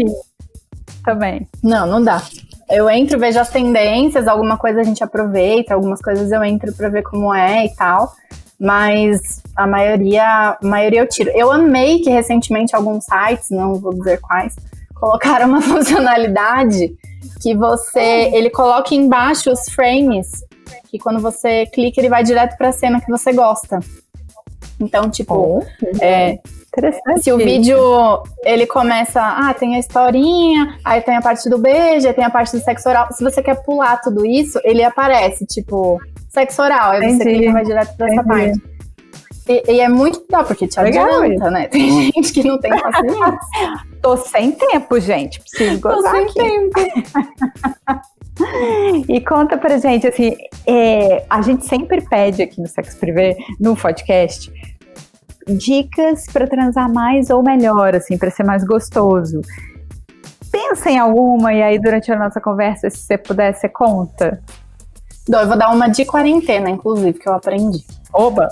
Também. 1.05 1.49
Não, 1.63 1.87
não 1.87 2.03
dá. 2.03 2.23
Eu 2.71 2.89
entro, 2.91 3.19
vejo 3.19 3.39
as 3.39 3.51
tendências, 3.51 4.29
alguma 4.29 4.59
coisa 4.59 4.81
a 4.81 4.85
gente 4.85 5.03
aproveita, 5.03 5.75
algumas 5.75 6.01
coisas 6.01 6.31
eu 6.31 6.43
entro 6.45 6.73
pra 6.75 6.89
ver 6.89 7.03
como 7.03 7.35
é 7.35 7.67
e 7.67 7.75
tal 7.75 8.13
mas 8.59 9.41
a 9.55 9.67
maioria, 9.67 10.25
a 10.25 10.59
maioria 10.63 11.01
eu 11.01 11.09
tiro. 11.09 11.31
Eu 11.35 11.53
amei 11.53 12.01
que 12.01 12.11
recentemente 12.11 12.75
alguns 12.75 13.05
sites, 13.05 13.51
não 13.51 13.77
vou 13.77 13.95
dizer 13.95 14.21
quais, 14.21 14.57
colocaram 14.95 15.49
uma 15.49 15.63
funcionalidade 15.63 16.91
que 17.41 17.55
você, 17.55 18.31
ele 18.33 18.51
coloca 18.51 18.95
embaixo 18.95 19.51
os 19.51 19.65
frames, 19.71 20.45
que 20.91 20.99
quando 20.99 21.21
você 21.21 21.67
clica 21.67 22.01
ele 22.01 22.09
vai 22.09 22.23
direto 22.23 22.57
para 22.57 22.69
a 22.69 22.73
cena 22.73 23.01
que 23.01 23.11
você 23.11 23.33
gosta. 23.33 23.81
Então, 24.81 25.11
tipo, 25.11 25.35
oh, 25.35 25.63
é, 26.01 26.39
se 27.21 27.33
o 27.33 27.37
vídeo 27.37 27.79
ele 28.45 28.67
começa, 28.67 29.21
ah, 29.21 29.53
tem 29.53 29.75
a 29.75 29.79
historinha, 29.79 30.79
aí 30.85 31.01
tem 31.01 31.17
a 31.17 31.23
parte 31.23 31.49
do 31.49 31.59
beijo, 31.59 32.07
aí 32.07 32.15
tem 32.15 32.25
a 32.25 32.31
parte 32.31 32.57
do 32.57 32.63
sexo 32.63 32.89
oral. 32.89 33.09
Se 33.13 33.25
você 33.25 33.43
quer 33.43 33.57
pular 33.63 34.01
tudo 34.01 34.25
isso, 34.25 34.61
ele 34.63 34.83
aparece, 34.85 35.45
tipo, 35.47 36.01
sexo 36.29 36.63
oral. 36.63 36.93
Aí 36.93 37.17
você 37.17 37.25
clica 37.25 37.45
e 37.45 37.53
vai 37.53 37.65
direto 37.65 37.97
pra 37.97 38.07
essa 38.09 38.23
parte. 38.23 38.63
E, 39.49 39.73
e, 39.73 39.81
é 39.81 39.89
muito 39.89 40.21
legal, 40.21 40.45
porque 40.45 40.69
te 40.69 40.79
Legal, 40.79 41.23
adianta, 41.23 41.51
né? 41.51 41.69
Tem 41.69 42.13
gente 42.13 42.33
que 42.33 42.45
não 42.45 42.59
tem 42.59 42.71
paciência. 42.71 43.39
Tô 44.09 44.17
sem 44.17 44.53
tempo, 44.53 44.99
gente. 44.99 45.39
Preciso 45.39 45.79
gozar 45.83 46.01
Tô 46.01 46.11
sem 46.11 46.25
aqui. 46.25 46.35
tempo. 46.35 46.81
e 49.07 49.21
conta 49.21 49.59
pra 49.59 49.77
gente, 49.77 50.07
assim, 50.07 50.35
é, 50.67 51.27
a 51.29 51.43
gente 51.43 51.67
sempre 51.67 52.01
pede 52.01 52.41
aqui 52.41 52.59
no 52.59 52.67
Sexo 52.67 52.97
Privé, 52.97 53.37
no 53.61 53.77
podcast, 53.77 54.51
dicas 55.47 56.25
para 56.33 56.47
transar 56.47 56.91
mais 56.91 57.29
ou 57.29 57.43
melhor, 57.43 57.95
assim, 57.95 58.17
para 58.17 58.31
ser 58.31 58.45
mais 58.45 58.65
gostoso. 58.65 59.43
Pensa 60.51 60.89
em 60.89 60.99
alguma 60.99 61.53
e 61.53 61.63
aí 61.63 61.79
durante 61.79 62.11
a 62.11 62.19
nossa 62.19 62.41
conversa, 62.41 62.89
se 62.89 63.01
você 63.01 63.19
puder, 63.19 63.55
você 63.55 63.69
conta. 63.69 64.43
Eu 65.29 65.47
vou 65.47 65.59
dar 65.59 65.71
uma 65.71 65.87
de 65.87 66.07
quarentena, 66.07 66.71
inclusive, 66.71 67.19
que 67.19 67.29
eu 67.29 67.35
aprendi. 67.35 67.85
Oba! 68.11 68.49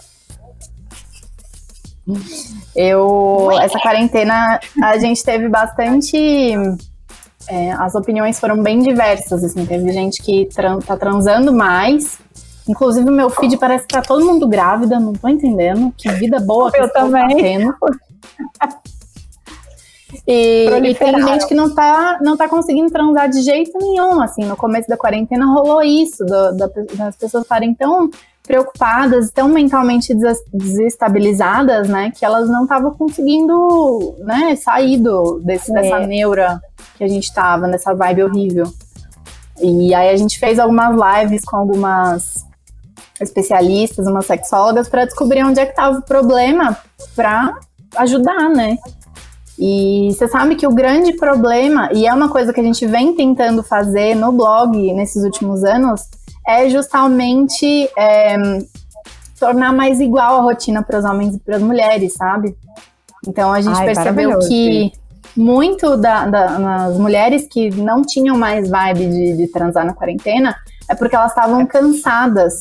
Eu, 2.75 3.51
essa 3.61 3.79
quarentena, 3.79 4.61
a 4.83 4.99
gente 4.99 5.23
teve 5.25 5.49
bastante. 5.49 6.17
É, 7.49 7.73
as 7.73 7.95
opiniões 7.95 8.39
foram 8.41 8.63
bem 8.63 8.81
diversas, 8.81 9.43
assim. 9.43 9.65
Teve 9.67 9.93
gente 9.93 10.23
que 10.23 10.47
tran 10.47 10.79
tá 10.81 10.97
transando 10.97 11.53
mais 11.53 12.19
Inclusive, 12.69 13.09
o 13.09 13.13
meu 13.13 13.31
feed 13.31 13.57
parece 13.59 13.87
que 13.87 13.95
tá 13.95 14.03
todo 14.03 14.25
mundo 14.25 14.49
grávida, 14.49 14.99
não 14.99 15.13
tô 15.13 15.29
entendendo. 15.29 15.93
Que 15.97 16.11
vida 16.13 16.41
boa 16.41 16.71
que 16.71 16.81
eu 16.81 16.93
tá 16.93 17.03
também. 17.03 17.29
Tá 17.29 17.35
tendo. 17.37 17.75
E, 20.27 20.67
e, 20.67 20.95
tem 20.95 21.23
gente 21.23 21.47
que 21.47 21.55
não 21.55 21.75
tá, 21.75 22.19
não 22.23 22.37
tá 22.37 22.49
conseguindo 22.49 22.91
transar 22.91 23.29
de 23.29 23.43
jeito 23.43 23.77
nenhum, 23.79 24.21
assim, 24.21 24.45
no 24.45 24.57
começo 24.57 24.89
da 24.89 24.97
quarentena 24.97 25.47
rolou 25.47 25.83
isso, 25.83 26.25
do, 26.25 26.57
da, 26.57 26.69
das 26.95 27.17
pessoas 27.17 27.43
estarem 27.43 27.75
tão 27.75 28.09
preocupadas, 28.47 29.31
tão 29.31 29.49
mentalmente 29.49 30.15
desestabilizadas, 30.53 31.89
né, 31.89 32.13
que 32.17 32.25
elas 32.25 32.49
não 32.49 32.63
estavam 32.63 32.93
conseguindo, 32.95 34.15
né, 34.21 34.57
sair 34.57 34.99
do, 34.99 35.41
desse, 35.41 35.71
é. 35.71 35.83
dessa 35.83 36.07
neura 36.07 36.61
que 36.97 37.05
a 37.05 37.09
gente 37.09 37.33
tava, 37.33 37.67
nessa 37.67 37.93
vibe 37.93 38.25
horrível. 38.25 38.73
E 39.61 39.95
aí 39.95 40.11
a 40.11 40.17
gente 40.17 40.39
fez 40.39 40.59
algumas 40.59 40.95
lives 40.95 41.45
com 41.45 41.57
algumas 41.57 42.47
especialistas, 43.21 44.07
umas 44.07 44.27
sexólogas, 44.27 44.89
para 44.89 45.05
descobrir 45.05 45.43
onde 45.43 45.61
é 45.61 45.67
que 45.67 45.75
tava 45.75 45.99
o 45.99 46.03
problema, 46.03 46.77
para 47.15 47.59
ajudar, 47.97 48.51
né? 48.51 48.77
E 49.59 50.11
você 50.13 50.29
sabe 50.29 50.55
que 50.55 50.67
o 50.67 50.75
grande 50.75 51.15
problema, 51.15 51.89
e 51.93 52.07
é 52.07 52.13
uma 52.13 52.29
coisa 52.29 52.53
que 52.53 52.61
a 52.61 52.65
gente 52.65 52.87
vem 52.87 53.15
tentando 53.15 53.63
fazer 53.63 54.15
no 54.15 54.31
blog 54.31 54.93
nesses 54.93 55.25
últimos 55.25 55.65
anos, 55.65 56.03
é 56.47 56.69
justamente 56.69 57.89
é, 57.97 58.37
tornar 59.39 59.73
mais 59.73 60.01
igual 60.01 60.37
a 60.37 60.41
rotina 60.43 60.83
para 60.83 60.99
os 60.99 61.05
homens 61.05 61.35
e 61.35 61.39
para 61.39 61.57
as 61.57 61.63
mulheres, 61.63 62.15
sabe? 62.15 62.57
Então 63.27 63.53
a 63.53 63.61
gente 63.61 63.79
Ai, 63.79 63.87
percebeu 63.87 64.39
que 64.41 64.93
muito 65.37 65.97
das 65.97 66.31
da, 66.31 66.91
mulheres 66.99 67.47
que 67.51 67.71
não 67.71 68.03
tinham 68.03 68.39
mais 68.39 68.71
vibe 68.71 69.07
de, 69.09 69.37
de 69.37 69.49
transar 69.49 69.85
na 69.85 69.93
quarentena 69.93 70.57
é 70.89 70.95
porque 70.95 71.17
elas 71.17 71.33
estavam 71.33 71.67
cansadas 71.67 72.55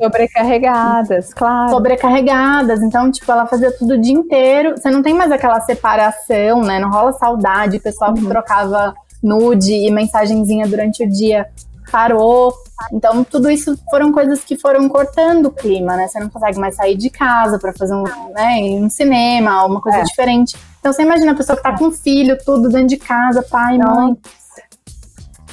Sobrecarregadas, 0.00 1.34
claro. 1.34 1.70
Sobrecarregadas. 1.72 2.82
Então, 2.82 3.12
tipo, 3.12 3.30
ela 3.30 3.46
fazia 3.46 3.70
tudo 3.70 3.94
o 3.94 4.00
dia 4.00 4.14
inteiro. 4.14 4.74
Você 4.74 4.90
não 4.90 5.02
tem 5.02 5.12
mais 5.12 5.30
aquela 5.30 5.60
separação, 5.60 6.62
né? 6.62 6.78
Não 6.78 6.90
rola 6.90 7.12
saudade. 7.12 7.76
O 7.76 7.80
pessoal 7.82 8.14
que 8.14 8.22
uhum. 8.22 8.30
trocava 8.30 8.94
nude 9.22 9.74
e 9.74 9.90
mensagenzinha 9.90 10.66
durante 10.66 11.04
o 11.04 11.08
dia 11.08 11.46
parou. 11.90 12.54
Então, 12.92 13.22
tudo 13.24 13.50
isso 13.50 13.78
foram 13.90 14.12
coisas 14.12 14.42
que 14.42 14.56
foram 14.56 14.88
cortando 14.88 15.46
o 15.46 15.50
clima, 15.50 15.96
né? 15.96 16.08
Você 16.08 16.18
não 16.18 16.30
consegue 16.30 16.58
mais 16.58 16.76
sair 16.76 16.96
de 16.96 17.10
casa 17.10 17.58
para 17.58 17.72
fazer 17.72 17.94
um, 17.94 18.04
né, 18.32 18.60
um 18.80 18.88
cinema, 18.88 19.64
uma 19.64 19.80
coisa 19.80 19.98
é. 19.98 20.02
diferente. 20.02 20.56
Então, 20.78 20.92
você 20.92 21.02
imagina 21.02 21.32
a 21.32 21.34
pessoa 21.34 21.56
que 21.56 21.62
tá 21.62 21.76
com 21.76 21.90
filho, 21.90 22.38
tudo 22.44 22.68
dentro 22.68 22.88
de 22.88 22.96
casa, 22.96 23.42
pai, 23.42 23.78
mãe. 23.78 24.16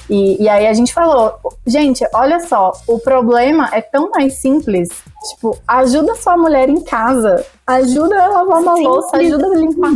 E, 0.09 0.41
e, 0.41 0.47
aí 0.47 0.67
a 0.67 0.73
gente 0.73 0.93
falou, 0.93 1.37
gente, 1.65 2.07
olha 2.13 2.39
só, 2.39 2.71
o 2.87 2.97
problema 2.97 3.69
é 3.73 3.81
tão 3.81 4.09
mais 4.09 4.35
simples. 4.35 4.89
Tipo, 5.29 5.57
ajuda 5.67 6.15
sua 6.15 6.37
mulher 6.37 6.69
em 6.69 6.81
casa, 6.81 7.45
ajuda 7.65 8.23
a 8.23 8.27
lavar 8.27 8.61
uma 8.61 8.75
Sim, 8.77 8.83
louça, 8.83 9.17
ajuda 9.17 9.47
a 9.47 9.55
limpar. 9.55 9.91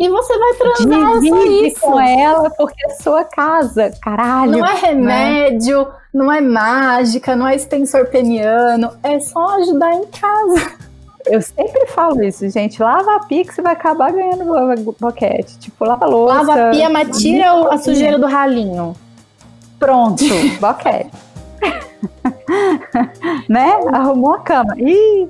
E 0.00 0.08
você 0.08 0.38
vai 0.38 0.54
transar 0.54 1.16
é 1.16 1.20
Divide 1.20 1.68
isso. 1.68 1.80
com 1.82 2.00
ela 2.00 2.48
porque 2.48 2.86
é 2.86 2.94
sua 2.94 3.22
casa, 3.22 3.92
caralho. 4.00 4.52
Não 4.52 4.66
é 4.66 4.72
né? 4.72 4.80
remédio, 4.80 5.78
né? 5.80 5.92
não 6.14 6.32
é 6.32 6.40
mágica, 6.40 7.36
não 7.36 7.46
é 7.46 7.54
extensor 7.54 8.06
peniano, 8.06 8.90
é 9.02 9.20
só 9.20 9.58
ajudar 9.60 9.94
em 9.94 10.06
casa. 10.06 10.72
Eu 11.26 11.42
sempre 11.42 11.86
falo 11.88 12.24
isso, 12.24 12.48
gente. 12.48 12.82
Lava 12.82 13.16
a 13.16 13.20
pia 13.26 13.44
que 13.44 13.54
você 13.54 13.60
vai 13.60 13.74
acabar 13.74 14.10
ganhando 14.10 14.96
boquete. 14.98 15.58
Tipo, 15.58 15.84
lava 15.84 16.06
a 16.06 16.08
louça. 16.08 16.34
Lava 16.34 16.68
a 16.68 16.70
pia, 16.70 16.88
mas 16.88 17.18
tira 17.20 17.52
a 17.68 17.76
sujeira 17.76 18.18
do 18.18 18.26
ralinho. 18.26 18.96
Pronto, 19.78 20.24
boquete. 20.58 21.10
né? 23.50 23.78
Arrumou 23.92 24.32
a 24.32 24.38
cama. 24.40 24.74
Ih! 24.78 25.28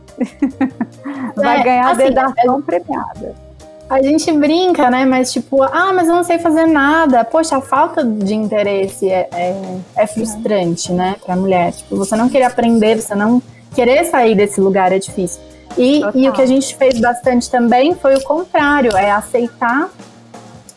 Vai 1.35 1.59
é, 1.59 1.65
ganhar 1.65 1.91
assim, 1.91 2.05
dedação 2.05 2.61
é, 2.61 2.63
premiada. 2.63 3.50
A 3.91 4.01
gente 4.01 4.31
brinca, 4.33 4.89
né? 4.89 5.05
Mas 5.05 5.33
tipo, 5.33 5.63
ah, 5.63 5.93
mas 5.93 6.09
eu 6.09 6.15
não 6.15 6.23
sei 6.23 6.39
fazer 6.39 6.67
nada. 6.67 7.25
Poxa, 7.25 7.57
a 7.57 7.61
falta 7.61 8.05
de 8.05 8.35
interesse 8.35 9.11
é, 9.11 9.29
é, 9.33 9.79
é 9.97 10.07
frustrante, 10.07 10.93
né? 10.93 11.17
Pra 11.25 11.35
mulher. 11.35 11.73
Tipo, 11.73 11.97
você 11.97 12.15
não 12.15 12.29
querer 12.29 12.45
aprender, 12.45 13.01
você 13.01 13.15
não 13.15 13.43
querer 13.75 14.05
sair 14.05 14.37
desse 14.37 14.61
lugar 14.61 14.93
é 14.93 14.99
difícil. 14.99 15.41
E, 15.77 16.03
e 16.15 16.29
o 16.29 16.33
que 16.33 16.41
a 16.41 16.47
gente 16.47 16.75
fez 16.77 17.01
bastante 17.01 17.51
também 17.51 17.95
foi 17.95 18.15
o 18.17 18.23
contrário, 18.23 18.97
é 18.97 19.11
aceitar 19.11 19.89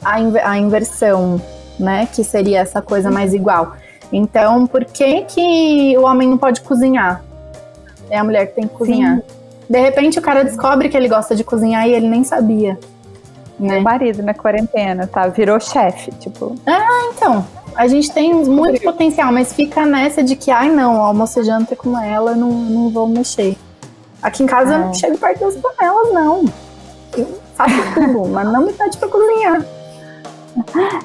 a, 0.03 0.15
a 0.15 0.57
inversão 0.57 1.39
né? 1.79 2.07
Que 2.11 2.23
seria 2.23 2.59
essa 2.59 2.81
coisa 2.81 3.09
mais 3.09 3.33
igual. 3.33 3.75
Então, 4.11 4.67
por 4.67 4.85
que, 4.85 5.21
que 5.23 5.97
o 5.97 6.03
homem 6.03 6.27
não 6.27 6.37
pode 6.37 6.61
cozinhar? 6.61 7.23
É 8.09 8.17
a 8.17 8.23
mulher 8.23 8.47
que 8.47 8.55
tem 8.55 8.67
que 8.67 8.75
cozinhar. 8.75 9.17
Sim. 9.17 9.23
De 9.69 9.79
repente, 9.79 10.19
o 10.19 10.21
cara 10.21 10.43
descobre 10.43 10.89
que 10.89 10.95
ele 10.95 11.07
gosta 11.07 11.35
de 11.35 11.43
cozinhar 11.43 11.87
e 11.87 11.93
ele 11.93 12.07
nem 12.07 12.23
sabia. 12.23 12.77
Né? 13.63 13.75
Meu 13.75 13.81
marido 13.81 14.21
na 14.21 14.33
quarentena, 14.33 15.07
tá? 15.07 15.27
Virou 15.27 15.59
chefe, 15.59 16.11
tipo. 16.19 16.55
Ah, 16.65 17.11
então. 17.13 17.45
A 17.75 17.87
gente 17.87 18.11
tem 18.11 18.33
muito 18.33 18.81
potencial, 18.81 19.31
mas 19.31 19.51
fica 19.51 19.85
nessa 19.85 20.21
de 20.21 20.35
que, 20.35 20.51
ai 20.51 20.69
não, 20.69 21.01
almoço 21.01 21.39
e 21.39 21.43
janta 21.43 21.75
com 21.75 21.97
ela, 21.97 22.35
não, 22.35 22.51
não 22.51 22.89
vou 22.89 23.07
mexer. 23.07 23.57
Aqui 24.21 24.43
em 24.43 24.45
casa 24.45 24.73
é. 24.73 24.75
eu 24.75 24.79
não 24.79 24.93
chego 24.93 25.17
perto 25.17 25.39
das 25.39 25.55
panelas, 25.55 26.13
não. 26.13 26.45
Eu 27.17 27.27
faço 27.55 27.75
tudo, 27.95 28.27
mas 28.29 28.47
não 28.51 28.61
me 28.61 28.73
pede 28.73 28.97
pra 28.97 29.07
cozinhar. 29.07 29.65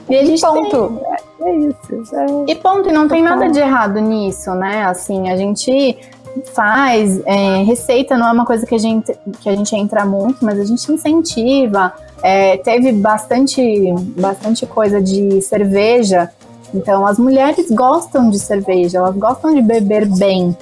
E 0.08 0.16
a 0.16 0.24
gente 0.24 0.40
ponto. 0.42 1.00
Tem... 1.38 1.48
É 1.48 1.56
isso. 1.56 2.16
É... 2.16 2.52
E 2.52 2.54
ponto, 2.56 2.88
e 2.88 2.92
não 2.92 3.08
tem 3.08 3.22
nada 3.22 3.48
de 3.48 3.58
errado 3.58 3.98
nisso, 4.00 4.50
né? 4.54 4.84
Assim, 4.84 5.30
a 5.30 5.36
gente 5.36 5.96
faz, 6.54 7.20
é, 7.24 7.62
receita 7.62 8.16
não 8.16 8.28
é 8.28 8.32
uma 8.32 8.44
coisa 8.44 8.66
que 8.66 8.74
a 8.74 8.78
gente, 8.78 9.12
que 9.40 9.48
a 9.48 9.56
gente 9.56 9.74
entra 9.74 10.04
muito, 10.04 10.44
mas 10.44 10.58
a 10.58 10.64
gente 10.64 10.90
incentiva. 10.92 11.92
É, 12.22 12.56
teve 12.58 12.92
bastante, 12.92 13.62
bastante 14.18 14.66
coisa 14.66 15.00
de 15.00 15.40
cerveja. 15.40 16.30
Então, 16.74 17.06
as 17.06 17.18
mulheres 17.18 17.70
gostam 17.70 18.28
de 18.28 18.38
cerveja, 18.38 18.98
elas 18.98 19.16
gostam 19.16 19.54
de 19.54 19.62
beber 19.62 20.06
bem. 20.06 20.56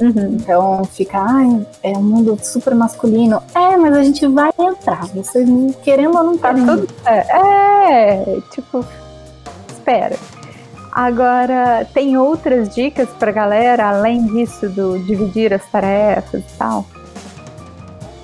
Uhum. 0.00 0.36
Então 0.36 0.84
fica, 0.84 1.18
ai, 1.18 1.66
é 1.82 1.92
um 1.92 2.02
mundo 2.02 2.38
super 2.42 2.74
masculino. 2.74 3.42
É, 3.54 3.76
mas 3.76 3.96
a 3.96 4.02
gente 4.02 4.26
vai 4.26 4.50
entrar. 4.58 5.06
Vocês 5.06 5.48
querendo 5.82 6.16
ou 6.18 6.24
não 6.24 6.38
tá 6.38 6.52
tudo. 6.52 6.86
É, 7.06 8.22
é, 8.22 8.40
tipo, 8.50 8.84
espera. 9.70 10.16
Agora, 10.92 11.86
tem 11.92 12.16
outras 12.16 12.74
dicas 12.74 13.08
pra 13.18 13.30
galera, 13.30 13.90
além 13.90 14.26
disso, 14.26 14.68
do 14.68 14.98
dividir 15.00 15.52
as 15.52 15.64
tarefas 15.66 16.40
e 16.40 16.58
tal? 16.58 16.86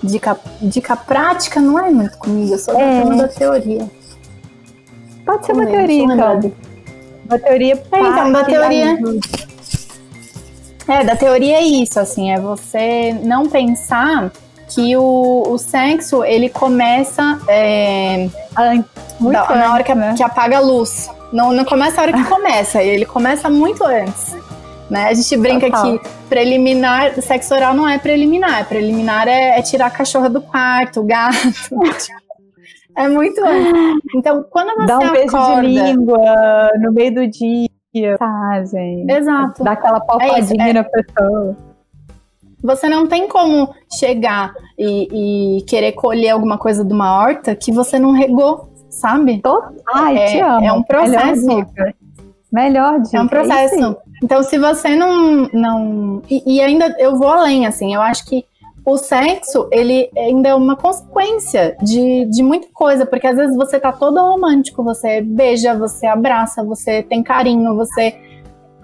Dica, 0.02 0.38
dica 0.60 0.96
prática 0.96 1.60
não 1.60 1.78
é 1.78 1.90
muito 1.90 2.18
comigo, 2.18 2.52
eu 2.52 2.58
sou 2.58 2.78
é. 2.78 3.04
da 3.04 3.28
teoria. 3.28 3.88
Pode 5.24 5.46
ser 5.46 5.52
uma 5.52 5.66
teoria, 5.66 6.02
então. 6.02 6.52
Uma 7.26 7.38
teoria 7.38 7.74
é, 7.74 8.00
então, 8.00 8.32
da 8.32 8.44
teoria. 8.44 8.98
É, 10.88 11.04
da 11.04 11.16
teoria 11.16 11.56
é 11.58 11.62
isso, 11.62 12.00
assim, 12.00 12.32
é 12.32 12.40
você 12.40 13.12
não 13.22 13.48
pensar 13.48 14.32
que 14.68 14.96
o, 14.96 15.44
o 15.46 15.58
sexo, 15.58 16.24
ele 16.24 16.48
começa 16.48 17.38
é, 17.46 18.28
da, 19.20 19.54
na 19.54 19.72
hora 19.72 19.84
que, 19.84 19.94
né? 19.94 20.14
que, 20.16 20.22
apaga 20.22 20.56
a 20.56 20.60
luz. 20.60 21.08
Não, 21.32 21.52
não 21.52 21.64
começa 21.64 22.00
a 22.00 22.02
hora 22.02 22.12
que 22.12 22.24
começa, 22.28 22.82
ele 22.82 23.04
começa 23.04 23.48
muito 23.48 23.84
antes. 23.84 24.34
Né? 24.92 25.04
A 25.04 25.14
gente 25.14 25.36
brinca 25.38 25.66
Total. 25.70 25.98
que 25.98 26.08
preliminar, 26.28 27.14
sexo 27.22 27.54
oral 27.54 27.74
não 27.74 27.88
é 27.88 27.98
preliminar. 27.98 28.68
Preliminar 28.68 29.26
é, 29.26 29.58
é 29.58 29.62
tirar 29.62 29.86
a 29.86 29.90
cachorra 29.90 30.28
do 30.28 30.42
quarto, 30.42 31.00
o 31.00 31.04
gato. 31.04 31.34
é 32.94 33.08
muito 33.08 33.42
antes. 33.42 34.02
Então, 34.14 34.44
quando 34.50 34.74
você 34.76 34.86
Dá 34.86 34.98
um 34.98 35.02
acorda, 35.02 35.12
beijo 35.18 35.60
de 35.62 35.66
língua 35.68 36.70
no 36.78 36.92
meio 36.92 37.14
do 37.14 37.26
dia 37.26 37.68
mensagem. 37.94 39.06
Exato. 39.10 39.64
Dá 39.64 39.72
aquela 39.72 40.00
palpadinha 40.00 40.66
é 40.66 40.70
é. 40.70 40.72
na 40.74 40.84
pessoa. 40.84 41.56
Você 42.62 42.88
não 42.88 43.06
tem 43.06 43.26
como 43.28 43.74
chegar 43.98 44.54
e, 44.78 45.58
e, 45.58 45.62
querer 45.62 45.92
colher 45.92 46.30
alguma 46.30 46.58
coisa 46.58 46.84
de 46.84 46.92
uma 46.92 47.18
horta 47.18 47.56
que 47.56 47.72
você 47.72 47.98
não 47.98 48.12
regou, 48.12 48.68
sabe? 48.90 49.40
Ai, 49.92 50.18
é, 50.18 50.26
te 50.26 50.40
amo. 50.40 50.66
É 50.66 50.72
um 50.72 50.82
processo. 50.82 51.46
Melhor 51.46 51.64
dica. 51.64 51.94
Melhor 52.52 53.00
dica. 53.00 53.16
É 53.16 53.20
um 53.20 53.28
processo. 53.28 53.96
Então, 54.22 54.42
se 54.42 54.58
você 54.58 54.94
não. 54.94 55.48
não 55.52 56.22
e, 56.30 56.56
e 56.56 56.60
ainda 56.60 56.94
eu 56.98 57.16
vou 57.16 57.28
além, 57.28 57.66
assim, 57.66 57.94
eu 57.94 58.00
acho 58.00 58.24
que 58.26 58.44
o 58.84 58.96
sexo, 58.96 59.68
ele 59.70 60.10
ainda 60.16 60.48
é 60.48 60.54
uma 60.54 60.76
consequência 60.76 61.76
de, 61.82 62.24
de 62.26 62.42
muita 62.42 62.68
coisa, 62.72 63.06
porque 63.06 63.26
às 63.26 63.36
vezes 63.36 63.56
você 63.56 63.78
tá 63.78 63.92
todo 63.92 64.20
romântico, 64.20 64.82
você 64.82 65.20
beija, 65.20 65.76
você 65.76 66.06
abraça, 66.06 66.64
você 66.64 67.02
tem 67.02 67.22
carinho, 67.22 67.76
você. 67.76 68.14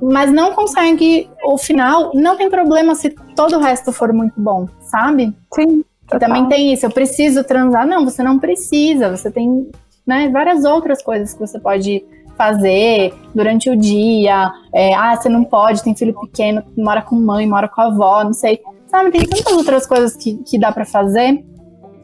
Mas 0.01 0.33
não 0.33 0.53
consegue 0.53 1.29
o 1.45 1.59
final, 1.59 2.13
não 2.15 2.37
tem 2.37 2.49
problema 2.49 2.95
se 2.95 3.11
todo 3.35 3.57
o 3.57 3.61
resto 3.61 3.93
for 3.93 4.13
muito 4.13 4.41
bom, 4.41 4.69
sabe? 4.81 5.35
Sim. 5.53 5.85
Que 6.09 6.19
também 6.19 6.47
tem 6.47 6.73
isso, 6.73 6.87
eu 6.87 6.91
preciso 6.91 7.43
transar. 7.43 7.87
Não, 7.87 8.05
você 8.05 8.23
não 8.23 8.39
precisa, 8.39 9.15
você 9.15 9.31
tem 9.31 9.69
né, 10.07 10.29
várias 10.31 10.65
outras 10.65 11.03
coisas 11.03 11.35
que 11.35 11.41
você 11.41 11.59
pode 11.59 12.05
fazer 12.39 13.13
durante 13.35 13.69
o 13.69 13.77
dia. 13.77 14.53
É, 14.73 14.95
ah, 14.95 15.17
você 15.17 15.29
não 15.29 15.43
pode, 15.43 15.83
tem 15.83 15.95
filho 15.95 16.19
pequeno, 16.19 16.63
mora 16.77 17.03
com 17.03 17.17
mãe, 17.17 17.47
mora 17.47 17.69
com 17.69 17.81
a 17.81 17.87
avó, 17.87 18.25
não 18.25 18.33
sei. 18.33 18.61
Sabe, 18.87 19.11
tem 19.11 19.27
tantas 19.27 19.53
outras 19.53 19.87
coisas 19.87 20.17
que, 20.17 20.37
que 20.45 20.59
dá 20.59 20.73
para 20.73 20.85
fazer. 20.85 21.45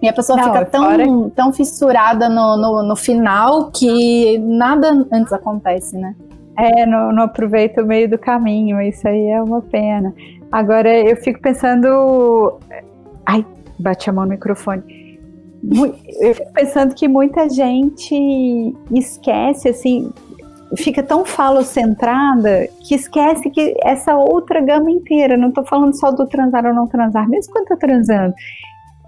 E 0.02 0.08
a 0.08 0.12
pessoa 0.12 0.36
não, 0.36 0.44
fica 0.44 0.66
tão, 0.66 0.84
fora... 0.84 1.04
tão 1.34 1.52
fissurada 1.52 2.28
no, 2.28 2.58
no, 2.58 2.82
no, 2.82 2.96
final 2.96 3.70
que 3.70 4.36
nada 4.38 5.06
antes 5.10 5.32
acontece, 5.32 5.96
né? 5.96 6.14
É, 6.58 6.84
não, 6.84 7.10
não 7.10 7.22
aproveita 7.22 7.82
o 7.82 7.86
meio 7.86 8.08
do 8.10 8.18
caminho, 8.18 8.82
isso 8.82 9.08
aí 9.08 9.28
é 9.28 9.42
uma 9.42 9.62
pena. 9.62 10.14
Agora 10.52 10.92
eu 10.94 11.16
fico 11.16 11.40
pensando. 11.40 12.58
Ai, 13.24 13.46
bate 13.78 14.10
a 14.10 14.12
mão 14.12 14.24
no 14.24 14.30
microfone. 14.30 14.82
Eu 16.20 16.34
fico 16.34 16.52
pensando 16.52 16.94
que 16.94 17.08
muita 17.08 17.48
gente 17.48 18.74
esquece, 18.92 19.70
assim, 19.70 20.12
fica 20.76 21.02
tão 21.02 21.24
falocentrada 21.24 22.68
que 22.80 22.94
esquece 22.94 23.50
que 23.50 23.74
essa 23.82 24.16
outra 24.16 24.60
gama 24.60 24.90
inteira, 24.90 25.36
não 25.36 25.48
estou 25.48 25.64
falando 25.64 25.98
só 25.98 26.10
do 26.10 26.26
transar 26.26 26.64
ou 26.66 26.74
não 26.74 26.86
transar, 26.86 27.28
mesmo 27.28 27.52
quando 27.52 27.66
tá 27.66 27.76
transando, 27.76 28.34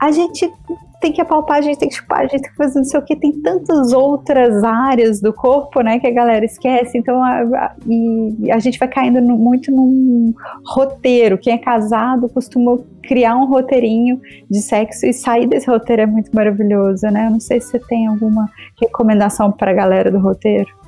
a 0.01 0.11
gente 0.11 0.53
tem 1.01 1.13
que 1.13 1.21
apalpar, 1.21 1.59
a 1.59 1.61
gente 1.61 1.79
tem 1.79 1.89
que 1.89 1.95
chupar, 1.95 2.21
a 2.21 2.27
gente 2.27 2.43
tem 2.43 2.51
que 2.51 2.57
fazer 2.57 2.79
não 2.79 2.85
sei 2.85 3.01
o 3.01 3.03
que, 3.03 3.17
tem 3.17 3.33
tantas 3.41 3.93
outras 3.93 4.63
áreas 4.65 5.21
do 5.21 5.33
corpo, 5.33 5.81
né, 5.81 5.99
que 5.99 6.07
a 6.07 6.11
galera 6.11 6.45
esquece, 6.45 6.99
então 6.99 7.23
a, 7.23 7.41
a, 7.41 7.75
e 7.87 8.51
a 8.51 8.59
gente 8.59 8.79
vai 8.79 8.89
caindo 8.89 9.21
no, 9.21 9.37
muito 9.37 9.71
num 9.71 10.35
roteiro, 10.67 11.39
quem 11.39 11.55
é 11.55 11.59
casado 11.59 12.29
costuma 12.29 12.79
criar 13.03 13.37
um 13.37 13.47
roteirinho 13.47 14.21
de 14.51 14.61
sexo 14.61 15.07
e 15.07 15.13
sair 15.13 15.47
desse 15.47 15.69
roteiro 15.69 16.03
é 16.03 16.07
muito 16.07 16.31
maravilhoso, 16.35 17.07
né, 17.07 17.27
eu 17.27 17.31
não 17.31 17.41
sei 17.41 17.61
se 17.61 17.69
você 17.71 17.79
tem 17.79 18.07
alguma 18.07 18.49
recomendação 18.81 19.53
para 19.53 19.71
a 19.71 19.75
galera 19.75 20.11
do 20.11 20.19
roteiro. 20.19 20.86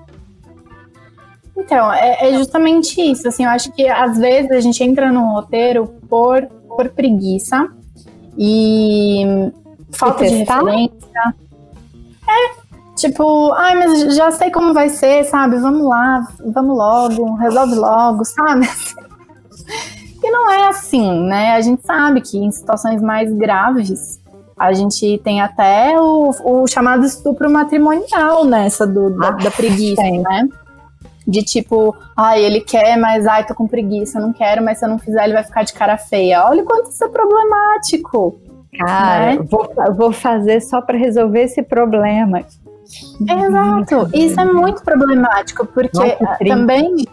Então, 1.58 1.92
é, 1.92 2.28
é, 2.28 2.38
justamente 2.38 3.00
isso. 3.00 3.26
Assim, 3.26 3.44
eu 3.44 3.50
acho 3.50 3.72
que 3.72 3.86
às 3.88 4.16
vezes 4.16 4.50
a 4.52 4.60
gente 4.60 4.82
entra 4.82 5.10
num 5.10 5.32
roteiro 5.32 5.86
por, 6.08 6.46
por 6.68 6.88
preguiça 6.90 7.68
e 8.38 9.50
falta 9.90 10.24
de 10.24 10.36
referência. 10.36 11.34
É, 12.28 12.94
tipo, 12.94 13.52
ai, 13.52 13.74
mas 13.74 14.14
já 14.14 14.30
sei 14.30 14.50
como 14.50 14.72
vai 14.72 14.88
ser, 14.88 15.24
sabe? 15.24 15.56
Vamos 15.58 15.86
lá, 15.86 16.26
vamos 16.54 16.76
logo, 16.76 17.34
resolve 17.34 17.74
logo, 17.74 18.24
sabe? 18.24 18.68
E 20.20 20.30
não 20.32 20.50
é 20.50 20.66
assim, 20.66 21.22
né? 21.28 21.52
A 21.52 21.60
gente 21.60 21.86
sabe 21.86 22.20
que 22.20 22.36
em 22.36 22.50
situações 22.50 23.00
mais 23.00 23.32
graves 23.32 24.20
a 24.58 24.72
gente 24.72 25.16
tem 25.22 25.40
até 25.40 25.94
o, 25.96 26.30
o 26.44 26.66
chamado 26.66 27.06
estupro 27.06 27.48
matrimonial 27.48 28.44
nessa 28.44 28.84
do, 28.84 29.10
da, 29.10 29.30
da 29.30 29.50
preguiça, 29.52 30.02
né? 30.02 30.48
De 31.28 31.42
tipo, 31.42 31.94
ai, 32.16 32.42
ele 32.42 32.62
quer, 32.62 32.96
mas 32.96 33.26
ai, 33.26 33.44
tô 33.44 33.54
com 33.54 33.68
preguiça, 33.68 34.18
não 34.18 34.32
quero, 34.32 34.64
mas 34.64 34.78
se 34.78 34.86
eu 34.86 34.88
não 34.88 34.98
fizer, 34.98 35.22
ele 35.24 35.34
vai 35.34 35.44
ficar 35.44 35.62
de 35.62 35.74
cara 35.74 35.98
feia. 35.98 36.46
Olha 36.46 36.62
o 36.62 36.64
quanto 36.64 36.90
isso 36.90 37.04
é 37.04 37.08
problemático. 37.08 38.40
Cara, 38.78 39.34
né? 39.34 39.38
vou, 39.50 39.70
vou 39.94 40.10
fazer 40.10 40.62
só 40.62 40.80
para 40.80 40.96
resolver 40.96 41.42
esse 41.42 41.62
problema. 41.62 42.40
Exato. 43.20 44.08
Isso 44.14 44.40
é 44.40 44.44
muito 44.46 44.82
problemático, 44.82 45.66
porque 45.66 45.98
Nossa, 45.98 46.38
também. 46.46 47.04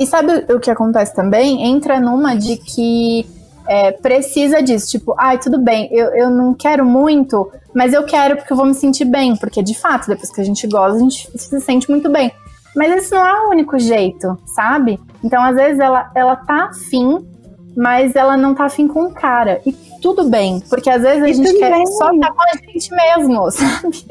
E 0.00 0.06
sabe 0.06 0.46
o 0.50 0.58
que 0.58 0.70
acontece 0.70 1.14
também? 1.14 1.66
Entra 1.66 2.00
numa 2.00 2.34
de 2.34 2.56
que 2.56 3.26
é, 3.68 3.92
precisa 3.92 4.62
disso. 4.62 4.90
Tipo, 4.90 5.14
ai, 5.18 5.38
tudo 5.38 5.58
bem, 5.58 5.88
eu, 5.92 6.14
eu 6.14 6.30
não 6.30 6.54
quero 6.54 6.84
muito, 6.84 7.50
mas 7.74 7.92
eu 7.92 8.04
quero 8.04 8.36
porque 8.36 8.52
eu 8.52 8.56
vou 8.56 8.64
me 8.64 8.74
sentir 8.74 9.04
bem. 9.04 9.36
Porque, 9.36 9.62
de 9.62 9.74
fato, 9.74 10.06
depois 10.06 10.30
que 10.30 10.40
a 10.40 10.44
gente 10.44 10.66
gosta, 10.66 10.96
a 10.96 11.00
gente 11.00 11.28
se 11.36 11.60
sente 11.60 11.90
muito 11.90 12.10
bem. 12.10 12.32
Mas 12.76 12.92
esse 12.92 13.14
não 13.14 13.26
é 13.26 13.46
o 13.46 13.50
único 13.50 13.78
jeito, 13.78 14.38
sabe? 14.44 15.00
Então, 15.24 15.42
às 15.42 15.56
vezes, 15.56 15.80
ela, 15.80 16.10
ela 16.14 16.36
tá 16.36 16.66
afim, 16.66 17.26
mas 17.74 18.14
ela 18.14 18.36
não 18.36 18.54
tá 18.54 18.66
afim 18.66 18.86
com 18.86 19.06
o 19.06 19.12
cara. 19.12 19.62
E 19.64 19.72
tudo 20.02 20.28
bem, 20.28 20.60
porque 20.68 20.90
às 20.90 21.02
vezes 21.02 21.22
a 21.22 21.28
e 21.28 21.34
gente 21.34 21.54
quer 21.54 21.72
bem. 21.72 21.86
só 21.86 22.12
estar 22.12 22.28
tá 22.28 22.34
com 22.34 22.42
a 22.42 22.70
gente 22.70 22.90
mesmo, 22.94 23.48
sabe? 23.50 24.06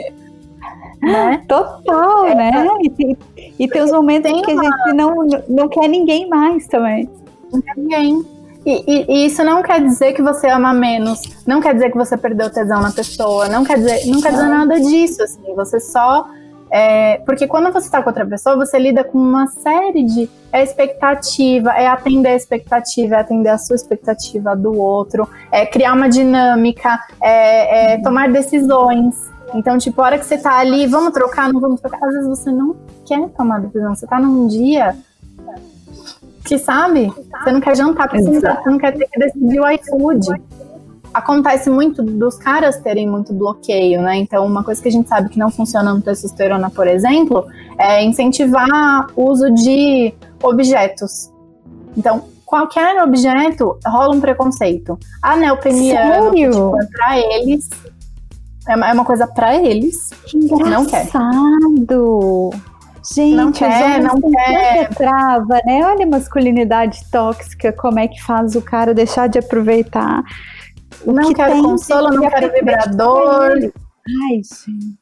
Né? 1.01 1.43
Total, 1.47 2.25
é, 2.25 2.35
né? 2.35 2.67
E, 2.81 3.17
e 3.59 3.67
tem 3.67 3.83
os 3.83 3.91
momentos 3.91 4.31
tem 4.31 4.41
que 4.41 4.51
a 4.51 4.55
gente 4.55 4.93
não, 4.93 5.15
não 5.47 5.69
quer 5.69 5.87
ninguém 5.87 6.27
mais 6.27 6.67
também. 6.67 7.07
Não 7.53 7.61
quer 7.61 7.77
ninguém. 7.77 8.25
E, 8.65 8.83
e, 8.87 9.05
e, 9.07 9.25
isso 9.27 9.43
não 9.43 9.61
quer 9.61 9.79
dizer 9.79 10.13
que 10.13 10.23
você 10.23 10.47
ama 10.47 10.73
menos, 10.73 11.21
não 11.45 11.61
quer 11.61 11.75
dizer 11.75 11.91
que 11.91 11.97
você 11.97 12.17
perdeu 12.17 12.49
tesão 12.49 12.81
na 12.81 12.91
pessoa, 12.91 13.47
não 13.47 13.63
quer 13.63 13.77
dizer, 13.77 14.07
não 14.07 14.19
quer 14.19 14.31
dizer 14.31 14.47
nada 14.47 14.79
disso, 14.79 15.21
assim, 15.21 15.53
você 15.55 15.79
só 15.79 16.27
é, 16.77 17.19
porque 17.25 17.47
quando 17.47 17.71
você 17.71 17.85
está 17.85 18.03
com 18.03 18.09
outra 18.09 18.25
pessoa, 18.25 18.57
você 18.57 18.77
lida 18.77 19.01
com 19.01 19.17
uma 19.17 19.47
série 19.47 20.03
de 20.03 20.29
é 20.51 20.61
expectativa, 20.61 21.71
é 21.71 21.87
atender 21.87 22.27
a 22.27 22.35
expectativa, 22.35 23.15
é 23.15 23.19
atender 23.19 23.47
a 23.47 23.57
sua 23.57 23.77
expectativa 23.77 24.53
do 24.57 24.77
outro, 24.77 25.25
é 25.53 25.65
criar 25.65 25.93
uma 25.93 26.09
dinâmica, 26.09 26.99
é, 27.21 27.93
é 27.93 28.01
tomar 28.01 28.29
decisões. 28.29 29.15
Então, 29.53 29.77
tipo, 29.77 30.01
a 30.01 30.05
hora 30.05 30.19
que 30.19 30.25
você 30.25 30.37
tá 30.37 30.57
ali, 30.57 30.85
vamos 30.85 31.13
trocar, 31.13 31.47
não 31.47 31.61
vamos 31.61 31.79
trocar, 31.79 32.05
às 32.05 32.13
vezes 32.13 32.27
você 32.27 32.51
não 32.51 32.75
quer 33.05 33.29
tomar 33.29 33.61
decisão. 33.61 33.95
Você 33.95 34.05
tá 34.05 34.19
num 34.19 34.45
dia 34.45 34.97
que, 36.43 36.57
sabe, 36.57 37.09
você 37.41 37.53
não 37.53 37.61
quer 37.61 37.77
jantar, 37.77 38.09
porque 38.09 38.21
você 38.21 38.69
não 38.69 38.77
quer 38.77 38.91
ter 38.97 39.07
que 39.07 39.17
decidir 39.17 39.61
o 39.61 39.69
iFood 39.69 40.41
acontece 41.15 41.69
muito 41.69 42.03
dos 42.03 42.37
caras 42.37 42.77
terem 42.81 43.09
muito 43.09 43.33
bloqueio, 43.33 44.01
né? 44.01 44.17
Então, 44.17 44.45
uma 44.45 44.63
coisa 44.65 44.81
que 44.81 44.89
a 44.89 44.91
gente 44.91 45.07
sabe 45.07 45.29
que 45.29 45.39
não 45.39 45.49
funciona 45.49 45.93
no 45.93 46.01
testosterona, 46.01 46.69
por 46.69 46.87
exemplo, 46.87 47.45
é 47.77 48.03
incentivar 48.03 49.07
o 49.15 49.31
uso 49.31 49.49
de 49.53 50.13
objetos. 50.43 51.31
Então, 51.95 52.25
qualquer 52.45 53.01
objeto 53.01 53.79
rola 53.87 54.13
um 54.13 54.19
preconceito. 54.19 54.99
A 55.21 55.37
neopeniana, 55.37 56.31
tipo, 56.31 56.81
é 56.81 56.85
pra 56.85 57.17
eles, 57.17 57.69
é 58.67 58.75
uma, 58.75 58.89
é 58.89 58.93
uma 58.93 59.05
coisa 59.05 59.25
para 59.25 59.55
eles. 59.55 60.09
Que 60.25 60.37
engraçado. 60.37 60.69
Não 60.69 60.85
quer. 60.85 61.05
Gente, 63.13 63.35
não 63.35 63.51
quer, 63.51 64.01
não 64.01 64.19
quer. 64.19 64.89
Trava, 64.95 65.61
né? 65.65 65.85
Olha 65.85 66.05
a 66.05 66.09
masculinidade 66.09 66.99
tóxica, 67.09 67.71
como 67.71 67.99
é 67.99 68.07
que 68.07 68.21
faz 68.21 68.55
o 68.55 68.61
cara 68.61 68.93
deixar 68.93 69.27
de 69.27 69.39
aproveitar 69.39 70.23
não 71.13 71.27
que 71.29 71.35
quero 71.35 71.61
consolo, 71.61 72.09
não 72.09 72.29
quero 72.29 72.51
vibrador. 72.51 73.51
Ai, 73.53 74.41
sim. 74.43 74.95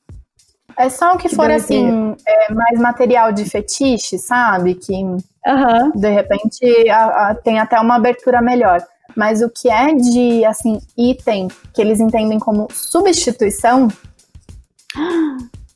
É 0.77 0.89
só 0.89 1.13
o 1.13 1.17
que, 1.17 1.29
que 1.29 1.35
for 1.35 1.51
assim, 1.51 2.15
é, 2.27 2.53
mais 2.53 2.79
material 2.79 3.31
de 3.31 3.45
fetiche, 3.45 4.17
sabe? 4.17 4.75
Que 4.75 4.93
uhum. 4.93 5.91
de 5.95 6.09
repente 6.09 6.89
a, 6.89 7.29
a, 7.29 7.35
tem 7.35 7.59
até 7.59 7.79
uma 7.79 7.95
abertura 7.95 8.41
melhor. 8.41 8.81
Mas 9.15 9.41
o 9.41 9.49
que 9.49 9.69
é 9.69 9.93
de 9.93 10.43
assim, 10.45 10.79
item 10.97 11.47
que 11.73 11.81
eles 11.81 11.99
entendem 11.99 12.39
como 12.39 12.67
substituição 12.71 13.87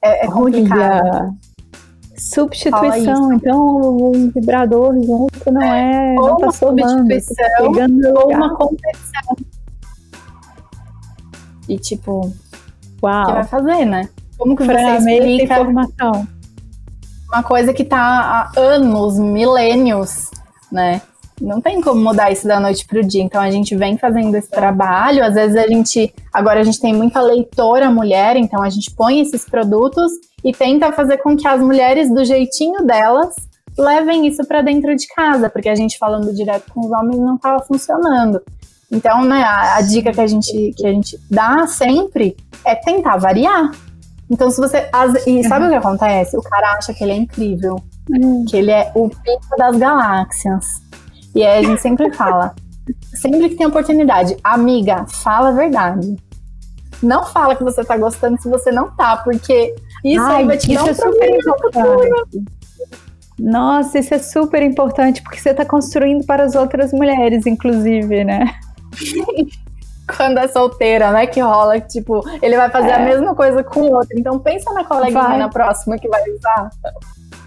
é, 0.02 0.26
é 0.26 0.28
complicado. 0.28 1.06
Olha. 1.06 1.34
Substituição, 2.18 3.32
então 3.32 4.10
um 4.12 4.32
vibrador 4.32 4.92
junto 4.96 5.52
não 5.52 5.62
é, 5.62 6.16
é 6.16 6.20
ou 6.20 6.30
não 6.30 6.38
tá 6.38 6.46
uma 6.46 6.52
substituição 6.52 7.36
tá 7.74 8.20
ou 8.20 8.34
uma 8.34 8.56
competição. 8.56 9.38
E 11.68 11.78
tipo, 11.78 12.34
Uau. 13.04 13.24
o 13.24 13.26
que 13.26 13.32
vai 13.34 13.44
fazer, 13.44 13.86
né? 13.86 14.10
Como 14.38 14.56
que 14.56 14.66
pra 14.66 15.00
você 15.00 15.14
explica 15.14 15.44
informação? 15.56 16.28
uma 17.28 17.44
coisa 17.44 17.74
que 17.74 17.84
tá 17.84 18.00
há 18.56 18.60
anos, 18.60 19.20
milênios, 19.20 20.32
né? 20.72 21.02
Não 21.40 21.62
tem 21.62 21.82
como 21.82 22.02
mudar 22.02 22.32
isso 22.32 22.48
da 22.48 22.60
noite 22.60 22.86
pro 22.88 23.06
dia. 23.06 23.22
Então 23.22 23.40
a 23.40 23.52
gente 23.52 23.76
vem 23.76 23.96
fazendo 23.96 24.34
esse 24.34 24.50
trabalho. 24.50 25.24
Às 25.24 25.36
vezes 25.36 25.56
a 25.56 25.68
gente. 25.68 26.12
Agora 26.34 26.62
a 26.62 26.64
gente 26.64 26.80
tem 26.80 26.94
muita 26.94 27.22
leitora 27.22 27.92
mulher, 27.92 28.36
então 28.38 28.64
a 28.64 28.70
gente 28.70 28.90
põe 28.92 29.20
esses 29.22 29.46
produtos 29.46 30.12
e 30.44 30.52
tenta 30.52 30.92
fazer 30.92 31.18
com 31.18 31.38
que 31.38 31.48
as 31.48 31.62
mulheres, 31.62 32.10
do 32.12 32.26
jeitinho 32.26 32.84
delas, 32.84 33.36
levem 33.78 34.26
isso 34.26 34.44
para 34.46 34.64
dentro 34.64 34.96
de 34.96 35.08
casa, 35.10 35.48
porque 35.48 35.70
a 35.70 35.76
gente 35.76 36.00
falando 36.00 36.34
direto 36.34 36.74
com 36.74 36.80
os 36.88 36.92
homens 36.92 37.20
não 37.20 37.36
estava 37.36 37.64
funcionando. 37.64 38.42
Então, 38.92 39.24
né, 39.26 39.44
a, 39.44 39.76
a, 39.76 39.82
dica 39.82 40.12
que 40.14 40.22
a, 40.22 40.28
gente, 40.28 40.74
que 40.76 40.88
a 40.88 40.92
gente 40.92 41.20
dá 41.30 41.68
sempre 41.68 42.38
é 42.66 42.74
tentar 42.76 43.18
variar. 43.18 43.72
Então, 44.30 44.50
se 44.50 44.60
você. 44.60 44.88
As, 44.94 45.28
e 45.28 45.44
sabe 45.44 45.66
uhum. 45.66 45.68
o 45.68 45.72
que 45.72 45.78
acontece? 45.78 46.38
O 46.38 46.42
cara 46.42 46.74
acha 46.74 46.94
que 46.94 47.04
ele 47.04 47.12
é 47.12 47.18
incrível, 47.18 47.76
uhum. 48.10 48.46
que 48.48 48.56
ele 48.56 48.72
é 48.72 48.92
o 48.96 49.10
pico 49.10 49.58
das 49.58 49.78
galáxias. 49.78 50.66
E 51.36 51.44
aí 51.44 51.66
a 51.66 51.68
gente 51.68 51.82
sempre 51.82 52.14
fala. 52.14 52.56
sempre 53.16 53.50
que 53.50 53.56
tem 53.56 53.68
oportunidade, 53.68 54.38
amiga, 54.44 55.06
fala 55.08 55.50
a 55.50 55.54
verdade. 55.54 56.16
Não 57.04 57.26
fala 57.26 57.56
que 57.56 57.64
você 57.64 57.84
tá 57.84 57.98
gostando 57.98 58.42
se 58.42 58.50
você 58.50 58.72
não 58.72 58.90
tá, 58.96 59.18
porque 59.18 59.76
isso 60.04 60.24
Ai, 60.24 60.38
aí 60.38 60.46
vai 60.46 60.58
te 60.58 60.74
dar 60.74 60.84
um 60.84 60.88
é 60.88 60.94
super 60.94 61.30
importante. 61.30 62.44
Nossa, 63.38 64.00
isso 64.00 64.14
é 64.16 64.20
super 64.20 64.64
importante, 64.64 65.22
porque 65.22 65.40
você 65.40 65.52
está 65.52 65.64
construindo 65.64 66.26
para 66.26 66.44
as 66.44 66.56
outras 66.56 66.92
mulheres, 66.92 67.46
inclusive, 67.46 68.24
né? 68.24 68.46
quando 70.16 70.38
é 70.38 70.48
solteira, 70.48 71.12
né? 71.12 71.28
Que 71.28 71.42
rola, 71.42 71.80
tipo, 71.80 72.24
ele 72.42 72.56
vai 72.56 72.70
fazer 72.70 72.90
é. 72.90 72.96
a 72.96 73.00
mesma 73.00 73.36
coisa 73.36 73.64
com 73.64 73.82
o 73.82 73.96
outro. 73.96 74.18
Então 74.18 74.40
pensa 74.40 74.74
na 74.74 74.84
coleguinha 74.84 75.22
vai. 75.22 75.38
na 75.38 75.50
próxima 75.50 75.98
que 75.98 76.08
vai 76.08 76.22
usar. 76.32 76.70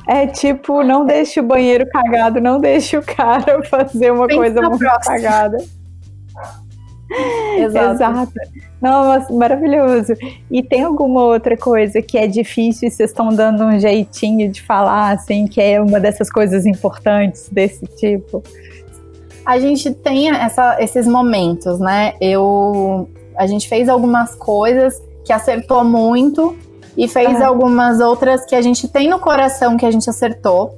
É 0.06 0.26
tipo, 0.26 0.82
não 0.82 1.06
deixe 1.06 1.40
o 1.40 1.42
banheiro 1.42 1.86
cagado, 1.88 2.40
não 2.40 2.60
deixe 2.60 2.96
o 2.96 3.02
cara 3.02 3.62
fazer 3.68 4.10
uma 4.10 4.26
pensa 4.26 4.40
coisa 4.40 4.62
muito 4.62 4.78
próxima. 4.78 5.14
cagada. 5.14 5.58
Exato. 7.58 7.94
Exato. 7.94 8.32
Nossa, 8.80 9.32
maravilhoso. 9.32 10.14
E 10.50 10.62
tem 10.62 10.84
alguma 10.84 11.22
outra 11.24 11.56
coisa 11.56 12.00
que 12.00 12.16
é 12.16 12.26
difícil 12.26 12.88
e 12.88 12.90
vocês 12.90 13.10
estão 13.10 13.28
dando 13.30 13.64
um 13.64 13.78
jeitinho 13.78 14.50
de 14.50 14.62
falar, 14.62 15.10
assim, 15.12 15.46
que 15.46 15.60
é 15.60 15.80
uma 15.80 15.98
dessas 15.98 16.30
coisas 16.30 16.66
importantes 16.66 17.48
desse 17.50 17.84
tipo? 17.96 18.42
A 19.44 19.58
gente 19.58 19.92
tem 19.92 20.30
essa, 20.30 20.76
esses 20.80 21.06
momentos, 21.06 21.78
né? 21.78 22.14
Eu, 22.20 23.08
a 23.36 23.46
gente 23.46 23.68
fez 23.68 23.88
algumas 23.88 24.34
coisas 24.34 25.00
que 25.24 25.32
acertou 25.32 25.84
muito 25.84 26.56
e 26.96 27.08
fez 27.08 27.40
algumas 27.40 28.00
outras 28.00 28.44
que 28.44 28.54
a 28.54 28.62
gente 28.62 28.88
tem 28.88 29.08
no 29.08 29.18
coração 29.18 29.76
que 29.76 29.86
a 29.86 29.90
gente 29.90 30.08
acertou, 30.08 30.76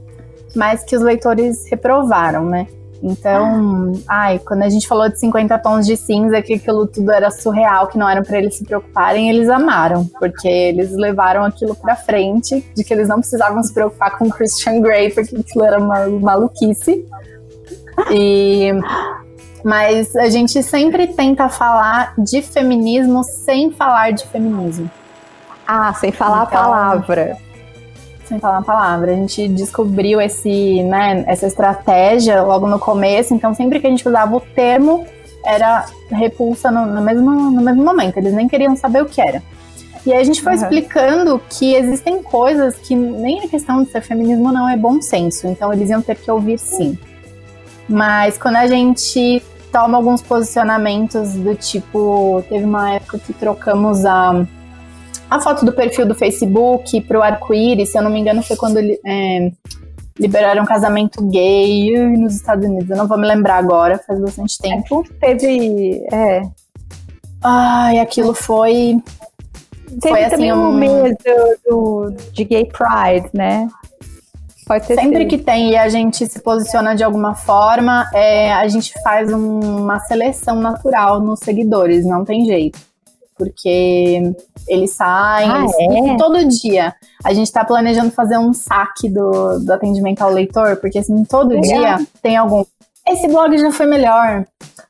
mas 0.54 0.84
que 0.84 0.94
os 0.94 1.02
leitores 1.02 1.68
reprovaram, 1.70 2.44
né? 2.44 2.66
Então, 3.02 3.92
ai, 4.06 4.38
quando 4.38 4.62
a 4.62 4.68
gente 4.68 4.86
falou 4.86 5.08
de 5.08 5.18
50 5.18 5.58
tons 5.58 5.84
de 5.84 5.96
cinza, 5.96 6.40
que 6.40 6.54
aquilo 6.54 6.86
tudo 6.86 7.10
era 7.10 7.32
surreal, 7.32 7.88
que 7.88 7.98
não 7.98 8.08
era 8.08 8.22
para 8.22 8.38
eles 8.38 8.54
se 8.54 8.64
preocuparem, 8.64 9.28
eles 9.28 9.48
amaram, 9.48 10.06
porque 10.20 10.46
eles 10.46 10.92
levaram 10.92 11.44
aquilo 11.44 11.74
para 11.74 11.96
frente, 11.96 12.64
de 12.76 12.84
que 12.84 12.94
eles 12.94 13.08
não 13.08 13.18
precisavam 13.18 13.60
se 13.64 13.74
preocupar 13.74 14.16
com 14.16 14.30
Christian 14.30 14.80
Grey, 14.80 15.10
porque 15.10 15.34
aquilo 15.34 15.64
era 15.64 15.80
uma 15.80 16.06
maluquice. 16.06 17.04
E 18.10 18.72
mas 19.64 20.16
a 20.16 20.28
gente 20.28 20.60
sempre 20.60 21.06
tenta 21.06 21.48
falar 21.48 22.14
de 22.18 22.42
feminismo 22.42 23.22
sem 23.22 23.70
falar 23.70 24.12
de 24.12 24.26
feminismo. 24.26 24.90
Ah, 25.66 25.94
sem 25.94 26.10
falar 26.10 26.44
então, 26.46 26.58
a 26.58 26.64
palavra 26.64 27.38
sem 28.32 28.40
falar 28.40 28.58
uma 28.58 28.64
palavra. 28.64 29.12
A 29.12 29.14
gente 29.14 29.48
descobriu 29.48 30.20
esse, 30.20 30.82
né, 30.84 31.24
essa 31.26 31.46
estratégia 31.46 32.42
logo 32.42 32.66
no 32.66 32.78
começo, 32.78 33.34
então 33.34 33.54
sempre 33.54 33.78
que 33.78 33.86
a 33.86 33.90
gente 33.90 34.08
usava 34.08 34.34
o 34.34 34.40
termo, 34.40 35.06
era 35.44 35.86
repulsa 36.10 36.70
no, 36.70 36.86
no 36.86 37.02
mesmo, 37.02 37.30
no 37.30 37.62
mesmo 37.62 37.84
momento, 37.84 38.16
eles 38.16 38.32
nem 38.32 38.48
queriam 38.48 38.76
saber 38.76 39.02
o 39.02 39.06
que 39.06 39.20
era. 39.20 39.42
E 40.04 40.12
aí 40.12 40.20
a 40.20 40.24
gente 40.24 40.42
foi 40.42 40.54
uhum. 40.54 40.62
explicando 40.62 41.40
que 41.50 41.74
existem 41.74 42.22
coisas 42.22 42.76
que 42.76 42.96
nem 42.96 43.44
a 43.44 43.48
questão 43.48 43.84
de 43.84 43.90
ser 43.90 44.00
feminismo 44.00 44.50
não 44.50 44.68
é 44.68 44.76
bom 44.76 45.00
senso, 45.00 45.46
então 45.46 45.72
eles 45.72 45.90
iam 45.90 46.02
ter 46.02 46.16
que 46.16 46.30
ouvir 46.30 46.58
sim. 46.58 46.98
Mas 47.88 48.38
quando 48.38 48.56
a 48.56 48.66
gente 48.66 49.42
toma 49.70 49.96
alguns 49.96 50.22
posicionamentos 50.22 51.32
do 51.34 51.54
tipo, 51.54 52.44
teve 52.48 52.64
uma 52.64 52.94
época 52.94 53.18
que 53.18 53.32
trocamos 53.32 54.04
a 54.04 54.46
a 55.32 55.40
foto 55.40 55.64
do 55.64 55.72
perfil 55.72 56.04
do 56.04 56.14
Facebook 56.14 57.00
pro 57.02 57.22
arco-íris, 57.22 57.88
se 57.88 57.96
eu 57.96 58.02
não 58.02 58.10
me 58.10 58.20
engano, 58.20 58.42
foi 58.42 58.54
quando 58.54 58.78
é, 58.78 59.50
liberaram 60.18 60.62
casamento 60.66 61.26
gay 61.26 62.06
nos 62.18 62.34
Estados 62.34 62.66
Unidos. 62.66 62.90
Eu 62.90 62.98
não 62.98 63.08
vou 63.08 63.16
me 63.16 63.26
lembrar 63.26 63.56
agora, 63.56 63.98
faz 64.06 64.20
bastante 64.20 64.58
tempo. 64.58 65.02
É, 65.22 65.34
teve. 65.34 66.04
É. 66.12 66.42
Ai, 67.42 67.98
aquilo 67.98 68.34
foi. 68.34 68.96
Teve 69.88 70.08
foi, 70.08 70.24
assim, 70.24 70.30
também 70.36 70.52
um 70.52 70.72
mês 70.72 71.16
do, 71.24 72.10
do, 72.10 72.16
de 72.32 72.44
Gay 72.44 72.66
Pride, 72.66 73.30
né? 73.32 73.68
Pode 74.72 74.86
ter 74.86 74.94
Sempre 74.94 75.18
sido. 75.18 75.28
que 75.28 75.38
tem 75.38 75.72
e 75.72 75.76
a 75.76 75.86
gente 75.90 76.26
se 76.26 76.40
posiciona 76.40 76.94
de 76.94 77.04
alguma 77.04 77.34
forma, 77.34 78.08
é, 78.14 78.54
a 78.54 78.66
gente 78.68 78.94
faz 79.02 79.30
um, 79.30 79.82
uma 79.82 80.00
seleção 80.00 80.56
natural 80.62 81.20
nos 81.20 81.40
seguidores, 81.40 82.06
não 82.06 82.24
tem 82.24 82.46
jeito 82.46 82.78
porque 83.36 84.34
eles 84.68 84.92
saem 84.92 85.50
ah, 85.50 85.66
eles, 85.78 86.10
é? 86.10 86.16
todo 86.16 86.44
dia. 86.44 86.94
A 87.24 87.32
gente 87.34 87.46
está 87.46 87.64
planejando 87.64 88.12
fazer 88.12 88.38
um 88.38 88.52
saque 88.52 89.08
do, 89.08 89.58
do 89.58 89.72
atendimento 89.72 90.22
ao 90.22 90.30
leitor, 90.30 90.76
porque 90.76 90.98
assim, 90.98 91.24
todo 91.24 91.60
dia 91.60 91.98
tem 92.22 92.36
algum. 92.36 92.64
Esse 93.08 93.26
blog 93.26 93.58
já 93.58 93.72
foi 93.72 93.86
melhor. 93.86 94.46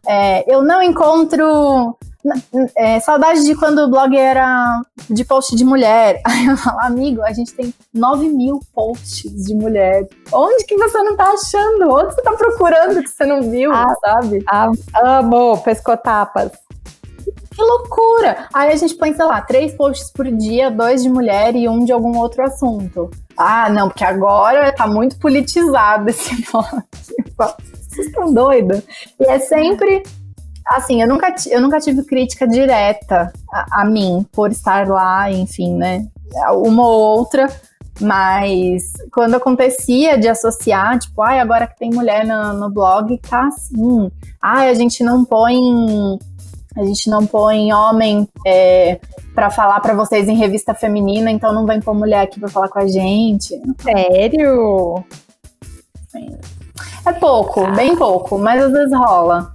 É, 0.07 0.53
eu 0.53 0.63
não 0.63 0.83
encontro. 0.83 1.97
É, 2.77 3.01
saudade 3.01 3.45
de 3.45 3.55
quando 3.57 3.79
o 3.81 3.91
blog 3.91 4.17
era 4.17 4.81
de 5.11 5.25
post 5.25 5.57
de 5.57 5.65
mulher. 5.65 6.21
Aí 6.27 6.47
eu 6.47 6.57
falo, 6.57 6.81
amigo, 6.81 7.23
a 7.23 7.33
gente 7.33 7.53
tem 7.53 7.75
9 7.93 8.29
mil 8.29 8.61
posts 8.73 9.45
de 9.45 9.55
mulher. 9.55 10.07
Onde 10.33 10.65
que 10.65 10.77
você 10.77 11.03
não 11.03 11.17
tá 11.17 11.33
achando? 11.33 11.93
Onde 11.93 12.15
você 12.15 12.23
tá 12.23 12.33
procurando 12.33 13.03
que 13.03 13.09
você 13.09 13.27
não 13.27 13.43
viu, 13.51 13.73
ah, 13.73 13.95
sabe? 14.05 14.45
Ah, 14.49 14.71
amo 15.03 15.59
pescotapas. 15.59 16.53
Que 17.55 17.61
loucura! 17.61 18.49
Aí 18.55 18.73
a 18.73 18.77
gente 18.77 18.95
põe, 18.95 19.13
sei 19.13 19.25
lá, 19.27 19.41
três 19.43 19.75
posts 19.75 20.11
por 20.11 20.25
dia, 20.31 20.71
dois 20.71 21.03
de 21.03 21.11
mulher 21.11 21.55
e 21.55 21.69
um 21.69 21.85
de 21.85 21.93
algum 21.93 22.17
outro 22.17 22.43
assunto. 22.43 23.11
Ah, 23.37 23.69
não, 23.69 23.89
porque 23.89 24.05
agora 24.05 24.73
tá 24.73 24.87
muito 24.87 25.19
politizado 25.19 26.09
esse 26.09 26.43
blog. 26.51 26.83
Vocês 27.93 28.07
estão 28.07 28.33
doidos? 28.33 28.83
E 29.21 29.25
é 29.25 29.39
sempre 29.39 30.03
assim, 30.67 31.03
eu 31.03 31.09
nunca, 31.09 31.35
eu 31.51 31.61
nunca 31.61 31.81
tive 31.81 32.05
crítica 32.05 32.47
direta 32.47 33.33
a, 33.53 33.83
a, 33.83 33.85
mim 33.85 34.27
por 34.33 34.51
estar 34.51 34.87
lá, 34.89 35.31
enfim, 35.31 35.75
né? 35.77 36.07
Uma 36.53 36.87
ou 36.87 37.19
outra, 37.19 37.49
mas 38.01 38.93
quando 39.13 39.35
acontecia 39.35 40.19
de 40.19 40.29
associar, 40.29 40.99
tipo, 40.99 41.23
ai, 41.23 41.41
agora 41.41 41.67
que 41.67 41.79
tem 41.79 41.91
mulher 41.91 42.27
no, 42.27 42.55
no 42.55 42.71
blog, 42.71 43.19
tá 43.19 43.47
assim. 43.47 44.11
Ai, 44.41 44.69
a 44.69 44.75
gente 44.75 45.05
não 45.05 45.25
põe 45.25 45.57
a 46.75 46.85
gente 46.85 47.11
não 47.11 47.27
põe 47.27 47.73
homem 47.73 48.27
é, 48.47 48.99
para 49.35 49.51
falar 49.51 49.81
para 49.81 49.93
vocês 49.93 50.27
em 50.27 50.37
revista 50.37 50.73
feminina, 50.73 51.31
então 51.31 51.53
não 51.53 51.67
vem 51.67 51.81
pôr 51.81 51.95
mulher 51.95 52.23
aqui 52.23 52.41
para 52.41 52.49
falar 52.49 52.69
com 52.69 52.79
a 52.79 52.87
gente. 52.87 53.61
Sério? 53.83 55.05
É 57.05 57.13
pouco, 57.13 57.71
bem 57.73 57.95
pouco, 57.95 58.39
mas 58.39 58.63
às 58.63 58.73
vezes 58.73 58.97
rola. 58.97 59.55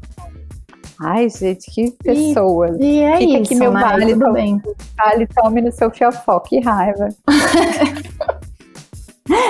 Ai, 0.99 1.29
gente, 1.29 1.69
que 1.71 1.91
pessoas. 1.91 2.77
E, 2.79 2.83
e 2.83 2.99
é 3.01 3.17
Fica 3.17 3.31
isso, 3.33 3.43
aqui 3.43 3.55
meu 3.55 3.71
né? 3.71 3.81
vale, 3.81 4.13
tudo 4.13 4.33
bem. 4.33 4.61
Vale, 4.97 5.27
tome 5.27 5.61
no 5.61 5.71
seu 5.71 5.91
fiofó, 5.91 6.39
que 6.39 6.59
raiva. 6.59 7.09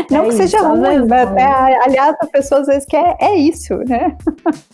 Não 0.09 0.23
é 0.23 0.25
que 0.25 0.33
seja 0.33 0.57
isso, 0.57 0.67
ruim, 0.67 1.07
mas 1.07 1.29
até, 1.29 1.83
aliás, 1.83 2.15
a 2.19 2.25
pessoa 2.25 2.61
às 2.61 2.67
vezes 2.67 2.85
quer, 2.85 3.15
é 3.19 3.35
isso, 3.35 3.75
né? 3.87 4.17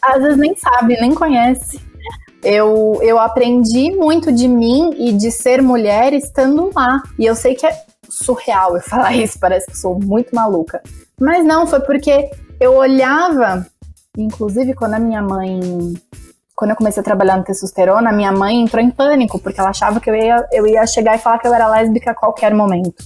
Às 0.02 0.22
vezes 0.22 0.38
nem 0.38 0.56
sabe, 0.56 1.00
nem 1.00 1.14
conhece. 1.14 1.80
Eu, 2.42 3.00
eu 3.02 3.20
aprendi 3.20 3.92
muito 3.92 4.32
de 4.32 4.48
mim 4.48 4.92
e 4.98 5.12
de 5.14 5.32
ser 5.32 5.62
mulher 5.62 6.14
estando 6.14 6.72
lá. 6.74 7.02
E 7.20 7.26
eu 7.26 7.36
sei 7.36 7.56
que 7.56 7.66
é 7.66 7.84
surreal 8.10 8.76
eu 8.76 8.82
falar 8.82 9.16
isso, 9.16 9.40
parece 9.40 9.66
que 9.68 9.74
eu 9.74 9.78
sou 9.78 10.00
muito 10.00 10.34
maluca. 10.36 10.82
Mas 11.20 11.46
não, 11.46 11.68
foi 11.68 11.80
porque 11.82 12.30
eu 12.60 12.76
olhava, 12.76 13.66
inclusive 14.18 14.74
quando 14.74 14.96
a 14.96 15.00
minha 15.00 15.22
mãe. 15.22 15.60
Quando 16.56 16.72
eu 16.72 16.78
comecei 16.78 17.02
a 17.02 17.04
trabalhar 17.04 17.38
no 17.38 17.44
testosterona, 17.44 18.12
minha 18.12 18.32
mãe 18.32 18.62
entrou 18.62 18.84
em 18.84 18.92
pânico, 18.92 19.40
porque 19.40 19.60
ela 19.60 19.70
achava 19.70 20.00
que 20.00 20.10
eu 20.10 20.16
ia, 20.16 20.48
eu 20.52 20.68
ia 20.68 20.86
chegar 20.86 21.16
e 21.16 21.20
falar 21.20 21.40
que 21.40 21.48
eu 21.48 21.54
era 21.54 21.68
lésbica 21.68 22.12
a 22.12 22.16
qualquer 22.16 22.54
momento. 22.54 23.04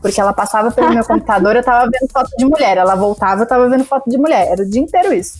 Porque 0.00 0.20
ela 0.20 0.32
passava 0.32 0.70
pelo 0.70 0.92
meu 0.92 1.04
computador, 1.04 1.56
eu 1.56 1.62
tava 1.62 1.90
vendo 1.90 2.10
foto 2.10 2.30
de 2.36 2.44
mulher. 2.44 2.76
Ela 2.76 2.94
voltava, 2.94 3.42
eu 3.42 3.46
tava 3.46 3.68
vendo 3.68 3.84
foto 3.84 4.08
de 4.08 4.16
mulher. 4.16 4.48
Era 4.48 4.62
o 4.62 4.68
dia 4.68 4.80
inteiro 4.80 5.12
isso. 5.12 5.38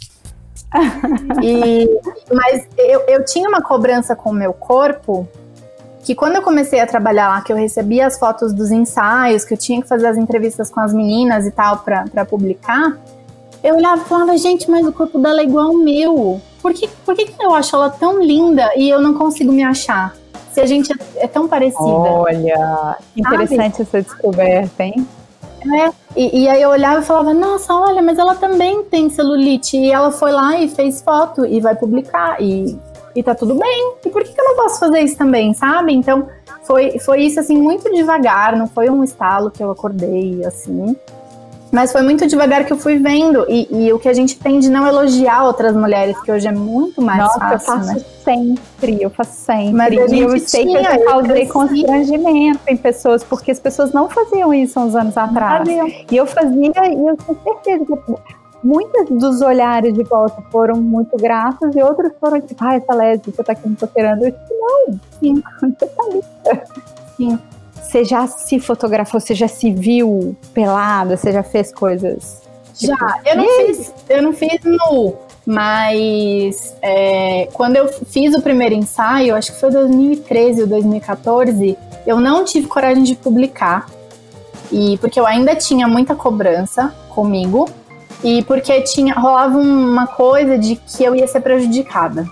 e, 1.43 1.89
mas 2.33 2.67
eu, 2.77 3.01
eu 3.09 3.25
tinha 3.25 3.49
uma 3.49 3.63
cobrança 3.63 4.15
com 4.15 4.31
o 4.31 4.35
meu 4.35 4.53
corpo 4.53 5.27
que 6.05 6.15
quando 6.15 6.37
eu 6.37 6.43
comecei 6.43 6.81
a 6.81 6.87
trabalhar 6.87 7.29
lá, 7.29 7.41
que 7.43 7.53
eu 7.53 7.57
recebia 7.57 8.07
as 8.07 8.19
fotos 8.19 8.53
dos 8.53 8.71
ensaios, 8.71 9.45
que 9.45 9.55
eu 9.55 9.59
tinha 9.59 9.83
que 9.83 9.89
fazer 9.89 10.07
as 10.07 10.17
entrevistas 10.17 10.71
com 10.71 10.81
as 10.81 10.93
meninas 10.93 11.47
e 11.47 11.51
tal 11.51 11.79
para 11.79 12.25
publicar, 12.25 12.97
eu 13.63 13.77
olhava 13.77 14.03
e 14.03 14.05
falava, 14.05 14.37
gente, 14.39 14.71
mas 14.71 14.87
o 14.87 14.93
corpo 14.93 15.19
dela 15.19 15.41
é 15.41 15.45
igual 15.45 15.69
ao 15.69 15.75
meu. 15.75 16.41
Por 16.63 16.73
que, 16.73 16.89
por 17.05 17.15
que, 17.15 17.27
que 17.27 17.43
eu 17.43 17.55
acho 17.55 17.75
ela 17.75 17.91
tão 17.91 18.23
linda 18.23 18.71
e 18.77 18.89
eu 18.89 19.01
não 19.01 19.15
consigo 19.15 19.53
me 19.53 19.63
achar? 19.63 20.15
Se 20.53 20.61
a 20.61 20.67
gente 20.67 20.93
é, 20.93 21.25
é 21.25 21.29
tão 21.29 21.47
parecida. 21.47 21.85
Olha, 21.85 22.97
interessante 23.17 23.77
Sabe? 23.77 23.83
essa 23.83 24.03
descoberta, 24.03 24.83
hein? 24.83 25.07
É, 25.63 25.93
e, 26.17 26.43
e, 26.43 26.49
aí 26.49 26.63
eu 26.63 26.71
olhava 26.71 27.01
e 27.01 27.05
falava, 27.05 27.35
nossa, 27.35 27.75
olha, 27.75 28.01
mas 28.01 28.19
ela 28.19 28.35
também 28.35 28.83
tem 28.85 29.11
celulite. 29.11 29.77
E 29.77 29.93
ela 29.93 30.11
foi 30.11 30.33
lá 30.33 30.59
e 30.59 30.69
fez 30.69 31.03
foto 31.03 31.45
e 31.45 31.61
vai 31.61 31.75
publicar. 31.75 32.41
E, 32.41 32.79
e 33.15 33.23
tá 33.23 33.35
tudo 33.35 33.55
bem. 33.55 33.95
E 34.05 34.09
por 34.09 34.25
que, 34.25 34.33
que 34.33 34.41
eu 34.41 34.45
não 34.45 34.57
posso 34.57 34.81
fazer 34.81 35.01
isso 35.01 35.17
também, 35.17 35.53
sabe? 35.53 35.93
Então 35.93 36.27
foi, 36.63 36.99
foi 36.99 37.23
isso 37.23 37.39
assim, 37.41 37.57
muito 37.57 37.93
devagar, 37.93 38.57
não 38.57 38.67
foi 38.67 38.89
um 38.89 39.05
estalo 39.05 39.51
que 39.51 39.63
eu 39.63 39.71
acordei 39.71 40.45
assim. 40.45 40.97
Mas 41.73 41.93
foi 41.93 42.03
muito 42.03 42.27
devagar 42.27 42.65
que 42.65 42.73
eu 42.73 42.77
fui 42.77 42.99
vendo. 42.99 43.47
E, 43.49 43.69
e, 43.71 43.93
o 43.93 43.99
que 43.99 44.09
a 44.09 44.13
gente 44.13 44.39
tem 44.39 44.59
de 44.59 44.69
não 44.69 44.87
elogiar 44.87 45.45
outras 45.45 45.75
mulheres, 45.75 46.21
que 46.21 46.33
hoje 46.33 46.49
é 46.49 46.53
muito 46.53 47.01
mais 47.01 47.21
Nossa, 47.21 47.39
fácil. 47.39 47.55
Eu 47.55 47.61
faço 47.61 47.95
né? 47.95 48.05
sempre, 48.25 49.03
eu 49.03 49.11
faço 49.11 49.33
sempre. 49.33 49.73
Mas 49.73 50.13
e 50.13 50.19
eu 50.19 50.39
sei 50.39 50.67
tinha, 50.67 50.81
que 50.81 50.97
eu 51.01 51.05
causei 51.05 51.47
constrangimento 51.47 52.61
em 52.67 52.77
pessoas, 52.77 53.23
porque 53.23 53.51
as 53.51 53.61
pessoas 53.61 53.93
não 53.93 54.09
faziam 54.09 54.53
isso 54.53 54.79
há 54.79 54.83
uns 54.83 54.97
anos 54.97 55.17
atrás. 55.17 55.69
E 56.11 56.17
eu 56.17 56.27
fazia, 56.27 56.73
e 56.89 57.07
eu 57.07 57.17
tenho 57.17 57.39
certeza 57.45 57.85
que 57.87 58.15
muitos 58.63 59.09
dos 59.09 59.41
olhares 59.41 59.95
de 59.95 60.03
volta 60.03 60.43
foram 60.51 60.77
muito 60.77 61.17
gratos 61.17 61.75
e 61.75 61.83
outros 61.83 62.13
foram 62.21 62.41
tipo, 62.41 62.63
ah, 62.65 62.75
essa 62.75 62.95
lésbica 62.95 63.45
tá 63.45 63.53
aqui 63.53 63.69
me 63.69 63.77
paquerando. 63.77 64.25
Eu 64.25 64.33
tipo, 64.33 64.55
não, 64.61 65.01
sim, 65.21 65.43
você 65.61 65.87
tá 65.87 66.03
ali. 66.03 66.23
Sim. 67.17 67.39
Você 67.91 68.05
já 68.05 68.25
se 68.29 68.61
fotografou, 68.61 69.19
você 69.19 69.35
já 69.35 69.49
se 69.49 69.73
viu 69.73 70.37
pelada, 70.55 71.17
você 71.17 71.33
já 71.33 71.43
fez 71.43 71.73
coisas? 71.73 72.41
Tipo, 72.73 72.97
já, 72.97 73.21
eu 73.25 73.37
não 73.37 73.49
fiz, 73.49 73.95
eu 74.09 74.23
não 74.23 74.33
fiz 74.33 74.61
nu, 74.63 75.17
mas 75.45 76.77
é, 76.81 77.49
quando 77.53 77.75
eu 77.75 77.89
fiz 77.89 78.33
o 78.33 78.41
primeiro 78.41 78.77
ensaio, 78.77 79.35
acho 79.35 79.53
que 79.53 79.59
foi 79.59 79.73
2013 79.73 80.63
ou 80.63 80.67
2014, 80.69 81.77
eu 82.07 82.21
não 82.21 82.45
tive 82.45 82.69
coragem 82.69 83.03
de 83.03 83.17
publicar. 83.17 83.87
E 84.71 84.97
porque 84.99 85.19
eu 85.19 85.27
ainda 85.27 85.57
tinha 85.57 85.89
muita 85.89 86.15
cobrança 86.15 86.95
comigo 87.09 87.69
e 88.23 88.45
porque 88.45 88.83
tinha 88.83 89.15
rolava 89.15 89.59
uma 89.59 90.07
coisa 90.07 90.57
de 90.57 90.77
que 90.77 91.03
eu 91.03 91.17
ia 91.17 91.27
ser 91.27 91.41
prejudicada. 91.41 92.25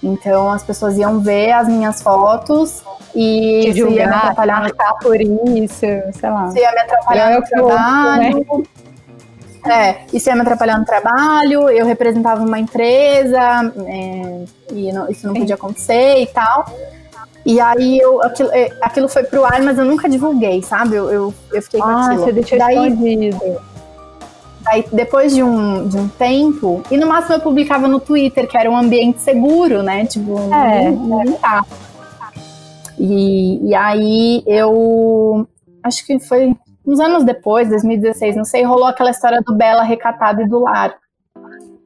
Então 0.00 0.52
as 0.52 0.62
pessoas 0.62 0.96
iam 0.96 1.18
ver 1.18 1.50
as 1.50 1.66
minhas 1.66 2.00
fotos 2.00 2.84
e 3.16 3.70
isso 3.70 3.88
ia 3.88 4.06
me 4.06 4.14
atrapalhar 4.14 4.70
tá 4.72 4.94
por 5.00 5.18
isso, 5.18 5.80
sei 5.80 6.30
lá. 6.30 6.48
Isso 6.48 6.58
ia 6.58 6.72
me 6.72 6.80
atrapalhar 6.80 7.30
no 7.30 7.42
trabalho. 7.46 8.46
Né? 9.64 9.72
É, 9.72 9.96
isso 10.12 10.28
ia 10.28 10.34
me 10.34 10.42
atrapalhar 10.42 10.78
no 10.78 10.84
trabalho, 10.84 11.70
eu 11.70 11.86
representava 11.86 12.44
uma 12.44 12.58
empresa, 12.58 13.72
é, 13.86 14.44
e 14.70 14.92
não, 14.92 15.08
isso 15.08 15.26
não 15.26 15.34
Sim. 15.34 15.40
podia 15.40 15.54
acontecer 15.54 16.20
e 16.20 16.26
tal. 16.26 16.66
E 17.44 17.58
aí 17.58 17.98
eu, 17.98 18.22
aquilo, 18.22 18.50
é, 18.52 18.70
aquilo 18.82 19.08
foi 19.08 19.22
pro 19.22 19.44
ar, 19.44 19.62
mas 19.62 19.78
eu 19.78 19.84
nunca 19.84 20.08
divulguei, 20.08 20.62
sabe? 20.62 20.96
Eu, 20.96 21.10
eu, 21.10 21.34
eu 21.52 21.62
fiquei 21.62 21.80
com 21.80 21.86
ah, 21.86 22.06
aquilo. 22.06 22.24
você 22.24 22.32
deixou 22.32 22.58
Daí, 22.58 22.88
escondido. 22.88 23.60
Aí 24.66 24.84
depois 24.92 25.34
de 25.34 25.42
um, 25.42 25.88
de 25.88 25.96
um 25.96 26.08
tempo, 26.08 26.82
e 26.90 26.98
no 26.98 27.06
máximo 27.06 27.36
eu 27.36 27.40
publicava 27.40 27.88
no 27.88 27.98
Twitter, 27.98 28.46
que 28.46 28.58
era 28.58 28.70
um 28.70 28.76
ambiente 28.76 29.22
seguro, 29.22 29.82
né? 29.82 30.04
Tipo, 30.04 30.38
é, 30.52 30.90
não, 30.90 31.32
tá. 31.34 31.64
E, 32.98 33.68
e 33.68 33.74
aí 33.74 34.42
eu 34.46 35.46
acho 35.82 36.04
que 36.06 36.18
foi 36.18 36.54
uns 36.86 37.00
anos 37.00 37.24
depois, 37.24 37.68
2016, 37.68 38.36
não 38.36 38.44
sei, 38.44 38.62
rolou 38.62 38.86
aquela 38.86 39.10
história 39.10 39.40
do 39.42 39.54
Bela 39.54 39.82
recatado 39.82 40.42
e 40.42 40.48
do 40.48 40.60
lar. 40.60 40.96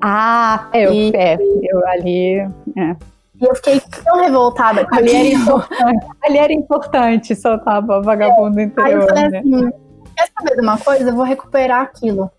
Ah, 0.03 0.69
eu, 0.73 0.93
e, 0.93 1.13
é, 1.15 1.37
eu 1.37 1.87
ali. 1.89 2.39
É. 2.77 2.97
E 3.41 3.45
eu 3.45 3.55
fiquei 3.55 3.81
tão 4.05 4.21
revoltada. 4.21 4.87
Ali 4.93 5.15
era, 5.15 5.29
importante, 5.35 6.07
ali 6.23 6.39
era 6.39 6.53
importante 6.53 7.37
soltar 7.37 7.77
a 7.77 8.01
vagabundo 8.01 8.61
é, 8.61 8.65
interior. 8.65 8.87
Aí 8.87 8.93
eu 8.95 9.09
falei 9.09 9.29
né? 9.29 9.39
assim, 9.39 9.71
quer 10.17 10.29
saber 10.39 10.55
de 10.57 10.63
uma 10.63 10.79
coisa? 10.79 11.11
Eu 11.11 11.15
vou 11.15 11.25
recuperar 11.25 11.83
aquilo. 11.83 12.31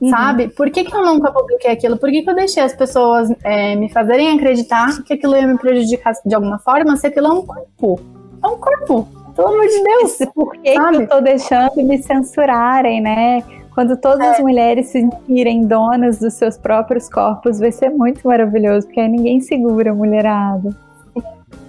Uhum. 0.00 0.10
Sabe? 0.10 0.48
Por 0.48 0.70
que, 0.70 0.84
que 0.84 0.94
eu 0.94 1.04
nunca 1.04 1.32
publiquei 1.32 1.70
aquilo? 1.70 1.96
Por 1.96 2.10
que, 2.10 2.22
que 2.22 2.30
eu 2.30 2.34
deixei 2.34 2.62
as 2.62 2.74
pessoas 2.74 3.30
é, 3.42 3.74
me 3.76 3.88
fazerem 3.88 4.36
acreditar 4.36 5.02
que 5.02 5.14
aquilo 5.14 5.36
ia 5.36 5.46
me 5.46 5.58
prejudicar 5.58 6.12
de 6.24 6.34
alguma 6.34 6.58
forma 6.58 6.96
se 6.96 7.06
aquilo 7.06 7.26
é 7.26 7.30
um 7.30 7.42
corpo? 7.42 8.00
É 8.42 8.46
um 8.46 8.58
corpo. 8.58 9.08
Pelo 9.34 9.48
amor 9.48 9.66
de 9.66 9.82
Deus. 9.82 10.18
Por 10.34 10.52
que, 10.52 10.72
que 10.72 10.96
eu 10.96 11.08
tô 11.08 11.20
deixando 11.20 11.76
me 11.76 12.02
censurarem, 12.02 13.00
né? 13.00 13.42
Quando 13.74 13.94
todas 13.98 14.26
é. 14.26 14.30
as 14.30 14.40
mulheres 14.40 14.86
se 14.86 15.00
sentirem 15.00 15.66
donas 15.66 16.18
dos 16.18 16.32
seus 16.32 16.56
próprios 16.56 17.10
corpos, 17.10 17.58
vai 17.58 17.70
ser 17.70 17.90
muito 17.90 18.26
maravilhoso, 18.26 18.86
porque 18.86 19.00
aí 19.00 19.08
ninguém 19.08 19.40
segura 19.40 19.90
a 19.90 19.94
mulherada. 19.94 20.74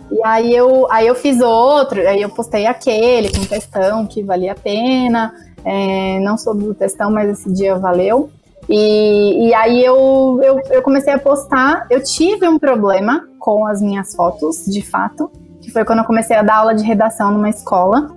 E 0.09 0.23
aí 0.23 0.55
eu, 0.55 0.89
aí 0.89 1.05
eu 1.05 1.15
fiz 1.15 1.41
outro, 1.41 1.99
aí 2.07 2.21
eu 2.21 2.29
postei 2.29 2.65
aquele 2.65 3.29
com 3.29 3.43
textão 3.45 4.05
que 4.07 4.23
valia 4.23 4.53
a 4.53 4.55
pena. 4.55 5.33
É, 5.69 6.17
não 6.21 6.37
soube 6.37 6.63
do 6.63 6.73
textão, 6.73 7.11
mas 7.11 7.29
esse 7.29 7.51
dia 7.51 7.75
valeu. 7.75 8.29
E, 8.69 9.47
e 9.47 9.53
aí 9.53 9.83
eu, 9.83 10.39
eu, 10.41 10.61
eu 10.71 10.81
comecei 10.81 11.11
a 11.11 11.19
postar. 11.19 11.85
Eu 11.89 12.01
tive 12.01 12.47
um 12.47 12.57
problema 12.57 13.27
com 13.37 13.67
as 13.67 13.81
minhas 13.81 14.15
fotos, 14.15 14.63
de 14.65 14.81
fato, 14.81 15.29
que 15.61 15.69
foi 15.69 15.83
quando 15.83 15.99
eu 15.99 16.05
comecei 16.05 16.37
a 16.37 16.41
dar 16.41 16.59
aula 16.59 16.73
de 16.73 16.85
redação 16.85 17.31
numa 17.31 17.49
escola. 17.49 18.15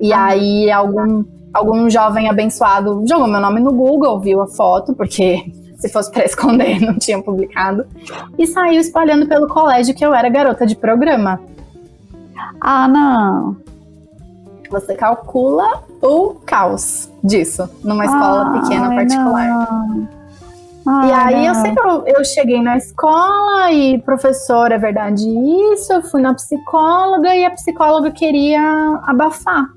E 0.00 0.14
aí 0.14 0.70
algum 0.70 1.24
algum 1.52 1.90
jovem 1.90 2.30
abençoado 2.30 3.04
jogou 3.06 3.28
meu 3.28 3.40
nome 3.40 3.60
no 3.60 3.74
Google, 3.74 4.18
viu 4.18 4.40
a 4.40 4.46
foto, 4.46 4.94
porque 4.94 5.44
se 5.76 5.90
fosse 5.90 6.10
para 6.10 6.24
esconder 6.24 6.80
não 6.84 6.96
tinha 6.96 7.22
publicado, 7.22 7.84
e 8.38 8.46
saiu 8.46 8.80
espalhando 8.80 9.28
pelo 9.28 9.46
colégio 9.46 9.94
que 9.94 10.04
eu 10.04 10.14
era 10.14 10.30
garota 10.30 10.66
de 10.66 10.74
programa. 10.74 11.38
Ah, 12.58 12.88
não. 12.88 13.56
Você 14.70 14.94
calcula 14.94 15.82
o 16.02 16.34
caos 16.44 17.08
disso 17.22 17.68
numa 17.84 18.04
escola 18.04 18.48
ah, 18.48 18.60
pequena 18.60 18.88
particular. 18.94 19.68
Ai, 20.84 21.08
e 21.08 21.12
aí 21.12 21.34
não. 21.34 21.44
eu 21.44 21.54
sei 21.54 21.72
que 21.72 21.80
eu, 21.80 22.04
eu, 22.06 22.24
cheguei 22.24 22.60
na 22.60 22.76
escola 22.76 23.70
e 23.70 23.98
professor, 24.00 24.72
é 24.72 24.78
verdade 24.78 25.24
isso, 25.72 25.92
eu 25.92 26.02
fui 26.02 26.20
na 26.20 26.34
psicóloga 26.34 27.34
e 27.36 27.44
a 27.44 27.50
psicóloga 27.52 28.10
queria 28.10 29.00
abafar. 29.04 29.68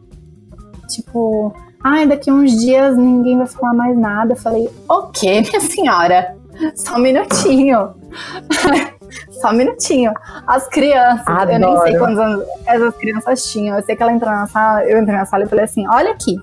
Tipo, 0.88 1.54
ai, 1.84 2.08
daqui 2.08 2.32
uns 2.32 2.60
dias 2.60 2.98
ninguém 2.98 3.38
vai 3.38 3.48
falar 3.48 3.74
mais 3.74 3.98
nada. 3.98 4.34
Eu 4.34 4.38
falei, 4.38 4.68
ok, 4.90 5.42
minha 5.48 5.62
senhora, 5.62 6.36
só 6.76 6.96
um 6.96 7.00
minutinho. 7.00 7.94
só 9.46 9.52
um 9.52 9.58
minutinho. 9.58 10.12
As 10.48 10.68
crianças, 10.68 11.28
Adoro. 11.28 11.52
eu 11.52 11.60
nem 11.60 11.82
sei 11.82 11.98
quantos 11.98 12.18
anos 12.18 12.46
essas 12.66 12.96
crianças 12.96 13.46
tinham. 13.46 13.78
Eu 13.78 13.84
sei 13.84 13.96
que 13.96 14.02
ela 14.02 14.12
entrou 14.12 14.32
na 14.32 14.48
sala, 14.48 14.84
eu 14.86 15.00
entrei 15.00 15.16
na 15.16 15.26
sala 15.26 15.44
e 15.44 15.48
falei 15.48 15.66
assim: 15.66 15.88
olha 15.88 16.12
aqui, 16.12 16.36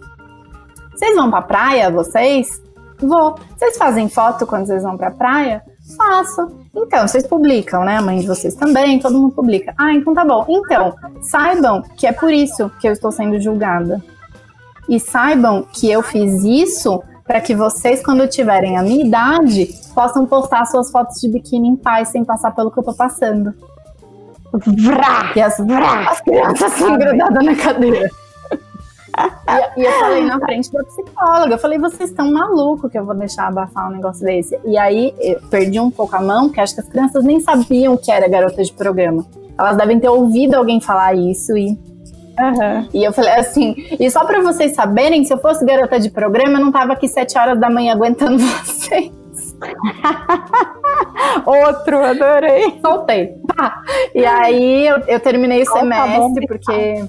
vocês 0.94 1.16
vão 1.16 1.30
pra 1.30 1.42
praia, 1.42 1.90
vocês? 1.90 2.62
Vou. 2.98 3.36
Vocês 3.56 3.76
fazem 3.76 4.08
foto 4.08 4.46
quando 4.46 4.66
vocês 4.66 4.84
vão 4.84 4.96
pra 4.96 5.10
praia? 5.10 5.62
Faço. 5.96 6.62
Então, 6.74 7.06
vocês 7.06 7.26
publicam, 7.26 7.84
né? 7.84 7.96
A 7.96 8.02
mãe 8.02 8.20
de 8.20 8.26
vocês 8.26 8.54
também, 8.54 9.00
todo 9.00 9.18
mundo 9.18 9.34
publica. 9.34 9.74
Ah, 9.76 9.92
então 9.92 10.14
tá 10.14 10.24
bom. 10.24 10.46
Então, 10.48 10.94
saibam 11.20 11.82
que 11.96 12.06
é 12.06 12.12
por 12.12 12.32
isso 12.32 12.70
que 12.80 12.88
eu 12.88 12.92
estou 12.92 13.10
sendo 13.10 13.40
julgada. 13.40 14.00
E 14.88 15.00
saibam 15.00 15.66
que 15.72 15.90
eu 15.90 16.02
fiz 16.02 16.44
isso 16.44 17.02
para 17.24 17.40
que 17.40 17.54
vocês, 17.54 18.02
quando 18.02 18.26
tiverem 18.26 18.76
a 18.76 18.82
minha 18.82 19.04
idade, 19.04 19.68
possam 19.94 20.26
postar 20.26 20.64
suas 20.66 20.90
fotos 20.90 21.20
de 21.20 21.28
biquíni 21.28 21.68
em 21.68 21.76
paz, 21.76 22.08
sem 22.08 22.24
passar 22.24 22.54
pelo 22.54 22.70
que 22.70 22.78
eu 22.78 22.82
tô 22.82 22.92
passando. 22.92 23.54
Vrá! 24.52 25.32
E 25.34 25.40
as, 25.40 25.56
vrá, 25.58 26.10
as 26.10 26.20
crianças 26.20 26.72
assim, 26.72 26.98
grudadas 26.98 27.44
na 27.44 27.56
cadeira. 27.56 28.10
e, 29.76 29.80
e, 29.80 29.84
eu 29.84 29.92
falei 29.92 30.24
na 30.24 30.38
frente 30.40 30.70
da 30.72 30.84
psicóloga, 30.84 31.54
eu 31.54 31.58
falei, 31.58 31.78
vocês 31.78 32.10
estão 32.10 32.30
malucos 32.30 32.90
que 32.90 32.98
eu 32.98 33.04
vou 33.04 33.14
deixar 33.14 33.48
abafar 33.48 33.88
um 33.88 33.92
negócio 33.92 34.24
desse. 34.24 34.58
E 34.64 34.76
aí 34.76 35.14
eu 35.20 35.40
perdi 35.48 35.80
um 35.80 35.90
pouco 35.90 36.14
a 36.16 36.20
mão, 36.20 36.48
porque 36.48 36.60
acho 36.60 36.74
que 36.74 36.80
as 36.80 36.88
crianças 36.88 37.24
nem 37.24 37.40
sabiam 37.40 37.96
que 37.96 38.10
era 38.10 38.28
garota 38.28 38.62
de 38.62 38.72
programa. 38.72 39.24
Elas 39.58 39.76
devem 39.76 40.00
ter 40.00 40.08
ouvido 40.08 40.54
alguém 40.54 40.80
falar 40.80 41.14
isso 41.14 41.56
e 41.56 41.78
Uhum. 42.42 42.88
E 42.92 43.04
eu 43.04 43.12
falei 43.12 43.34
assim, 43.34 43.74
e 44.00 44.10
só 44.10 44.24
para 44.24 44.40
vocês 44.40 44.74
saberem, 44.74 45.24
se 45.24 45.32
eu 45.32 45.38
fosse 45.38 45.64
garota 45.64 46.00
de 46.00 46.10
programa, 46.10 46.58
eu 46.58 46.64
não 46.64 46.72
tava 46.72 46.92
aqui 46.92 47.06
sete 47.06 47.38
horas 47.38 47.58
da 47.58 47.70
manhã 47.70 47.92
aguentando 47.92 48.38
vocês. 48.64 49.12
Outro, 51.46 52.04
adorei. 52.04 52.80
Soltei. 52.80 53.36
Tá. 53.56 53.82
E 54.14 54.24
aí 54.24 54.88
eu, 54.88 54.98
eu 55.06 55.20
terminei 55.20 55.60
o 55.60 55.66
oh, 55.68 55.72
semestre, 55.72 56.46
tá 56.46 56.54
porque 56.54 57.04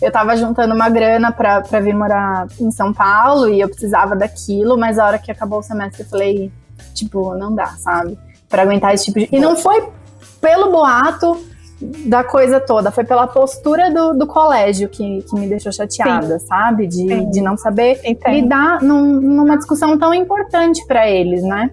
eu 0.00 0.12
tava 0.12 0.36
juntando 0.36 0.74
uma 0.74 0.88
grana 0.88 1.32
pra, 1.32 1.60
pra 1.60 1.80
vir 1.80 1.94
morar 1.94 2.46
em 2.60 2.70
São 2.70 2.92
Paulo 2.92 3.48
e 3.48 3.60
eu 3.60 3.68
precisava 3.68 4.14
daquilo, 4.14 4.78
mas 4.78 4.98
a 4.98 5.06
hora 5.06 5.18
que 5.18 5.30
acabou 5.32 5.58
o 5.58 5.62
semestre 5.62 6.02
eu 6.02 6.08
falei, 6.08 6.52
tipo, 6.94 7.34
não 7.34 7.54
dá, 7.54 7.68
sabe? 7.78 8.16
Pra 8.48 8.62
aguentar 8.62 8.94
esse 8.94 9.06
tipo 9.06 9.18
de. 9.18 9.28
E 9.32 9.40
não 9.40 9.56
foi 9.56 9.88
pelo 10.40 10.70
boato 10.70 11.44
da 12.06 12.24
coisa 12.24 12.60
toda, 12.60 12.90
foi 12.90 13.04
pela 13.04 13.26
postura 13.26 13.90
do, 13.90 14.14
do 14.14 14.26
colégio 14.26 14.88
que, 14.88 15.22
que 15.22 15.34
me 15.34 15.48
deixou 15.48 15.72
chateada, 15.72 16.38
Sim. 16.38 16.46
sabe? 16.46 16.86
De, 16.86 17.30
de 17.30 17.40
não 17.40 17.56
saber 17.56 18.00
Entendo. 18.04 18.34
lidar 18.34 18.82
num, 18.82 19.20
numa 19.20 19.56
discussão 19.56 19.98
tão 19.98 20.12
importante 20.14 20.84
para 20.86 21.08
eles, 21.08 21.42
né? 21.42 21.70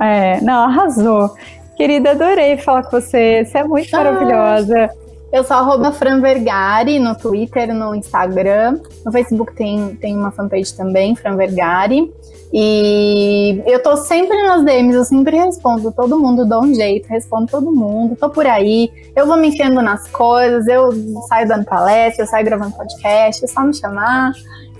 É, 0.00 0.40
não, 0.40 0.64
arrasou. 0.64 1.30
Querida, 1.76 2.10
adorei 2.10 2.56
falar 2.56 2.82
com 2.84 3.00
você. 3.00 3.44
Você 3.44 3.58
é 3.58 3.64
muito 3.64 3.94
ah, 3.94 4.04
maravilhosa. 4.04 4.90
Eu 5.32 5.44
sou 5.44 5.56
arroba 5.56 5.92
Fran 5.92 6.20
Vergari 6.20 6.98
no 6.98 7.14
Twitter, 7.14 7.72
no 7.72 7.94
Instagram. 7.94 8.80
No 9.04 9.12
Facebook 9.12 9.54
tem, 9.54 9.94
tem 9.96 10.16
uma 10.16 10.30
fanpage 10.30 10.74
também, 10.74 11.14
Fran 11.14 11.36
Vergari. 11.36 12.12
E 12.52 13.62
eu 13.64 13.80
tô 13.80 13.96
sempre 13.96 14.42
nas 14.42 14.64
DMs, 14.64 14.96
eu 14.96 15.04
sempre 15.04 15.36
respondo 15.36 15.92
todo 15.92 16.18
mundo, 16.18 16.44
dou 16.44 16.64
um 16.64 16.74
jeito, 16.74 17.06
respondo 17.06 17.46
todo 17.46 17.70
mundo, 17.70 18.16
tô 18.16 18.28
por 18.28 18.44
aí, 18.44 18.90
eu 19.14 19.24
vou 19.24 19.36
me 19.36 19.48
enfiando 19.48 19.80
nas 19.80 20.08
coisas, 20.08 20.66
eu 20.66 20.90
saio 21.28 21.46
dando 21.46 21.64
palestra, 21.64 22.24
eu 22.24 22.26
saio 22.26 22.44
gravando 22.44 22.76
podcast, 22.76 23.44
é 23.44 23.46
só 23.46 23.60
me 23.60 23.72
chamar, 23.72 24.32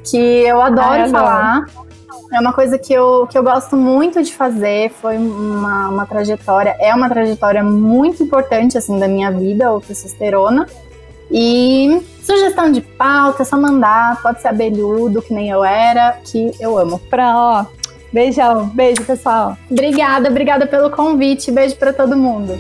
que 0.05 0.17
eu 0.17 0.61
adoro 0.61 1.09
falar. 1.11 1.65
É 2.33 2.41
uma 2.41 2.53
coisa 2.53 2.79
que 2.79 2.93
eu, 2.93 3.27
que 3.27 3.37
eu 3.37 3.43
gosto 3.43 3.77
muito 3.77 4.23
de 4.23 4.33
fazer, 4.33 4.91
foi 5.01 5.17
uma, 5.17 5.89
uma 5.89 6.07
trajetória, 6.07 6.77
é 6.79 6.95
uma 6.95 7.09
trajetória 7.09 7.63
muito 7.63 8.23
importante, 8.23 8.79
assim, 8.79 8.99
da 8.99 9.09
minha 9.09 9.33
vida, 9.33 9.73
o 9.73 9.81
testosterona. 9.81 10.67
E 11.31 12.03
sugestão 12.31 12.71
de 12.71 12.81
pauta, 12.81 13.43
é 13.43 13.45
só 13.45 13.57
mandar, 13.57 14.23
pode 14.23 14.41
ser 14.41 14.49
abelhudo, 14.49 15.21
que 15.21 15.35
nem 15.35 15.51
eu 15.51 15.65
era, 15.65 16.19
que 16.25 16.53
eu 16.61 16.79
amo. 16.79 16.99
Pra, 17.11 17.37
ó, 17.37 17.67
beijão, 18.13 18.69
beijo 18.69 19.05
pessoal. 19.05 19.57
Obrigada, 19.71 20.29
obrigada 20.29 20.67
pelo 20.67 20.91
convite, 20.91 21.51
beijo 21.51 21.77
para 21.77 21.93
todo 21.93 22.17
mundo. 22.17 22.57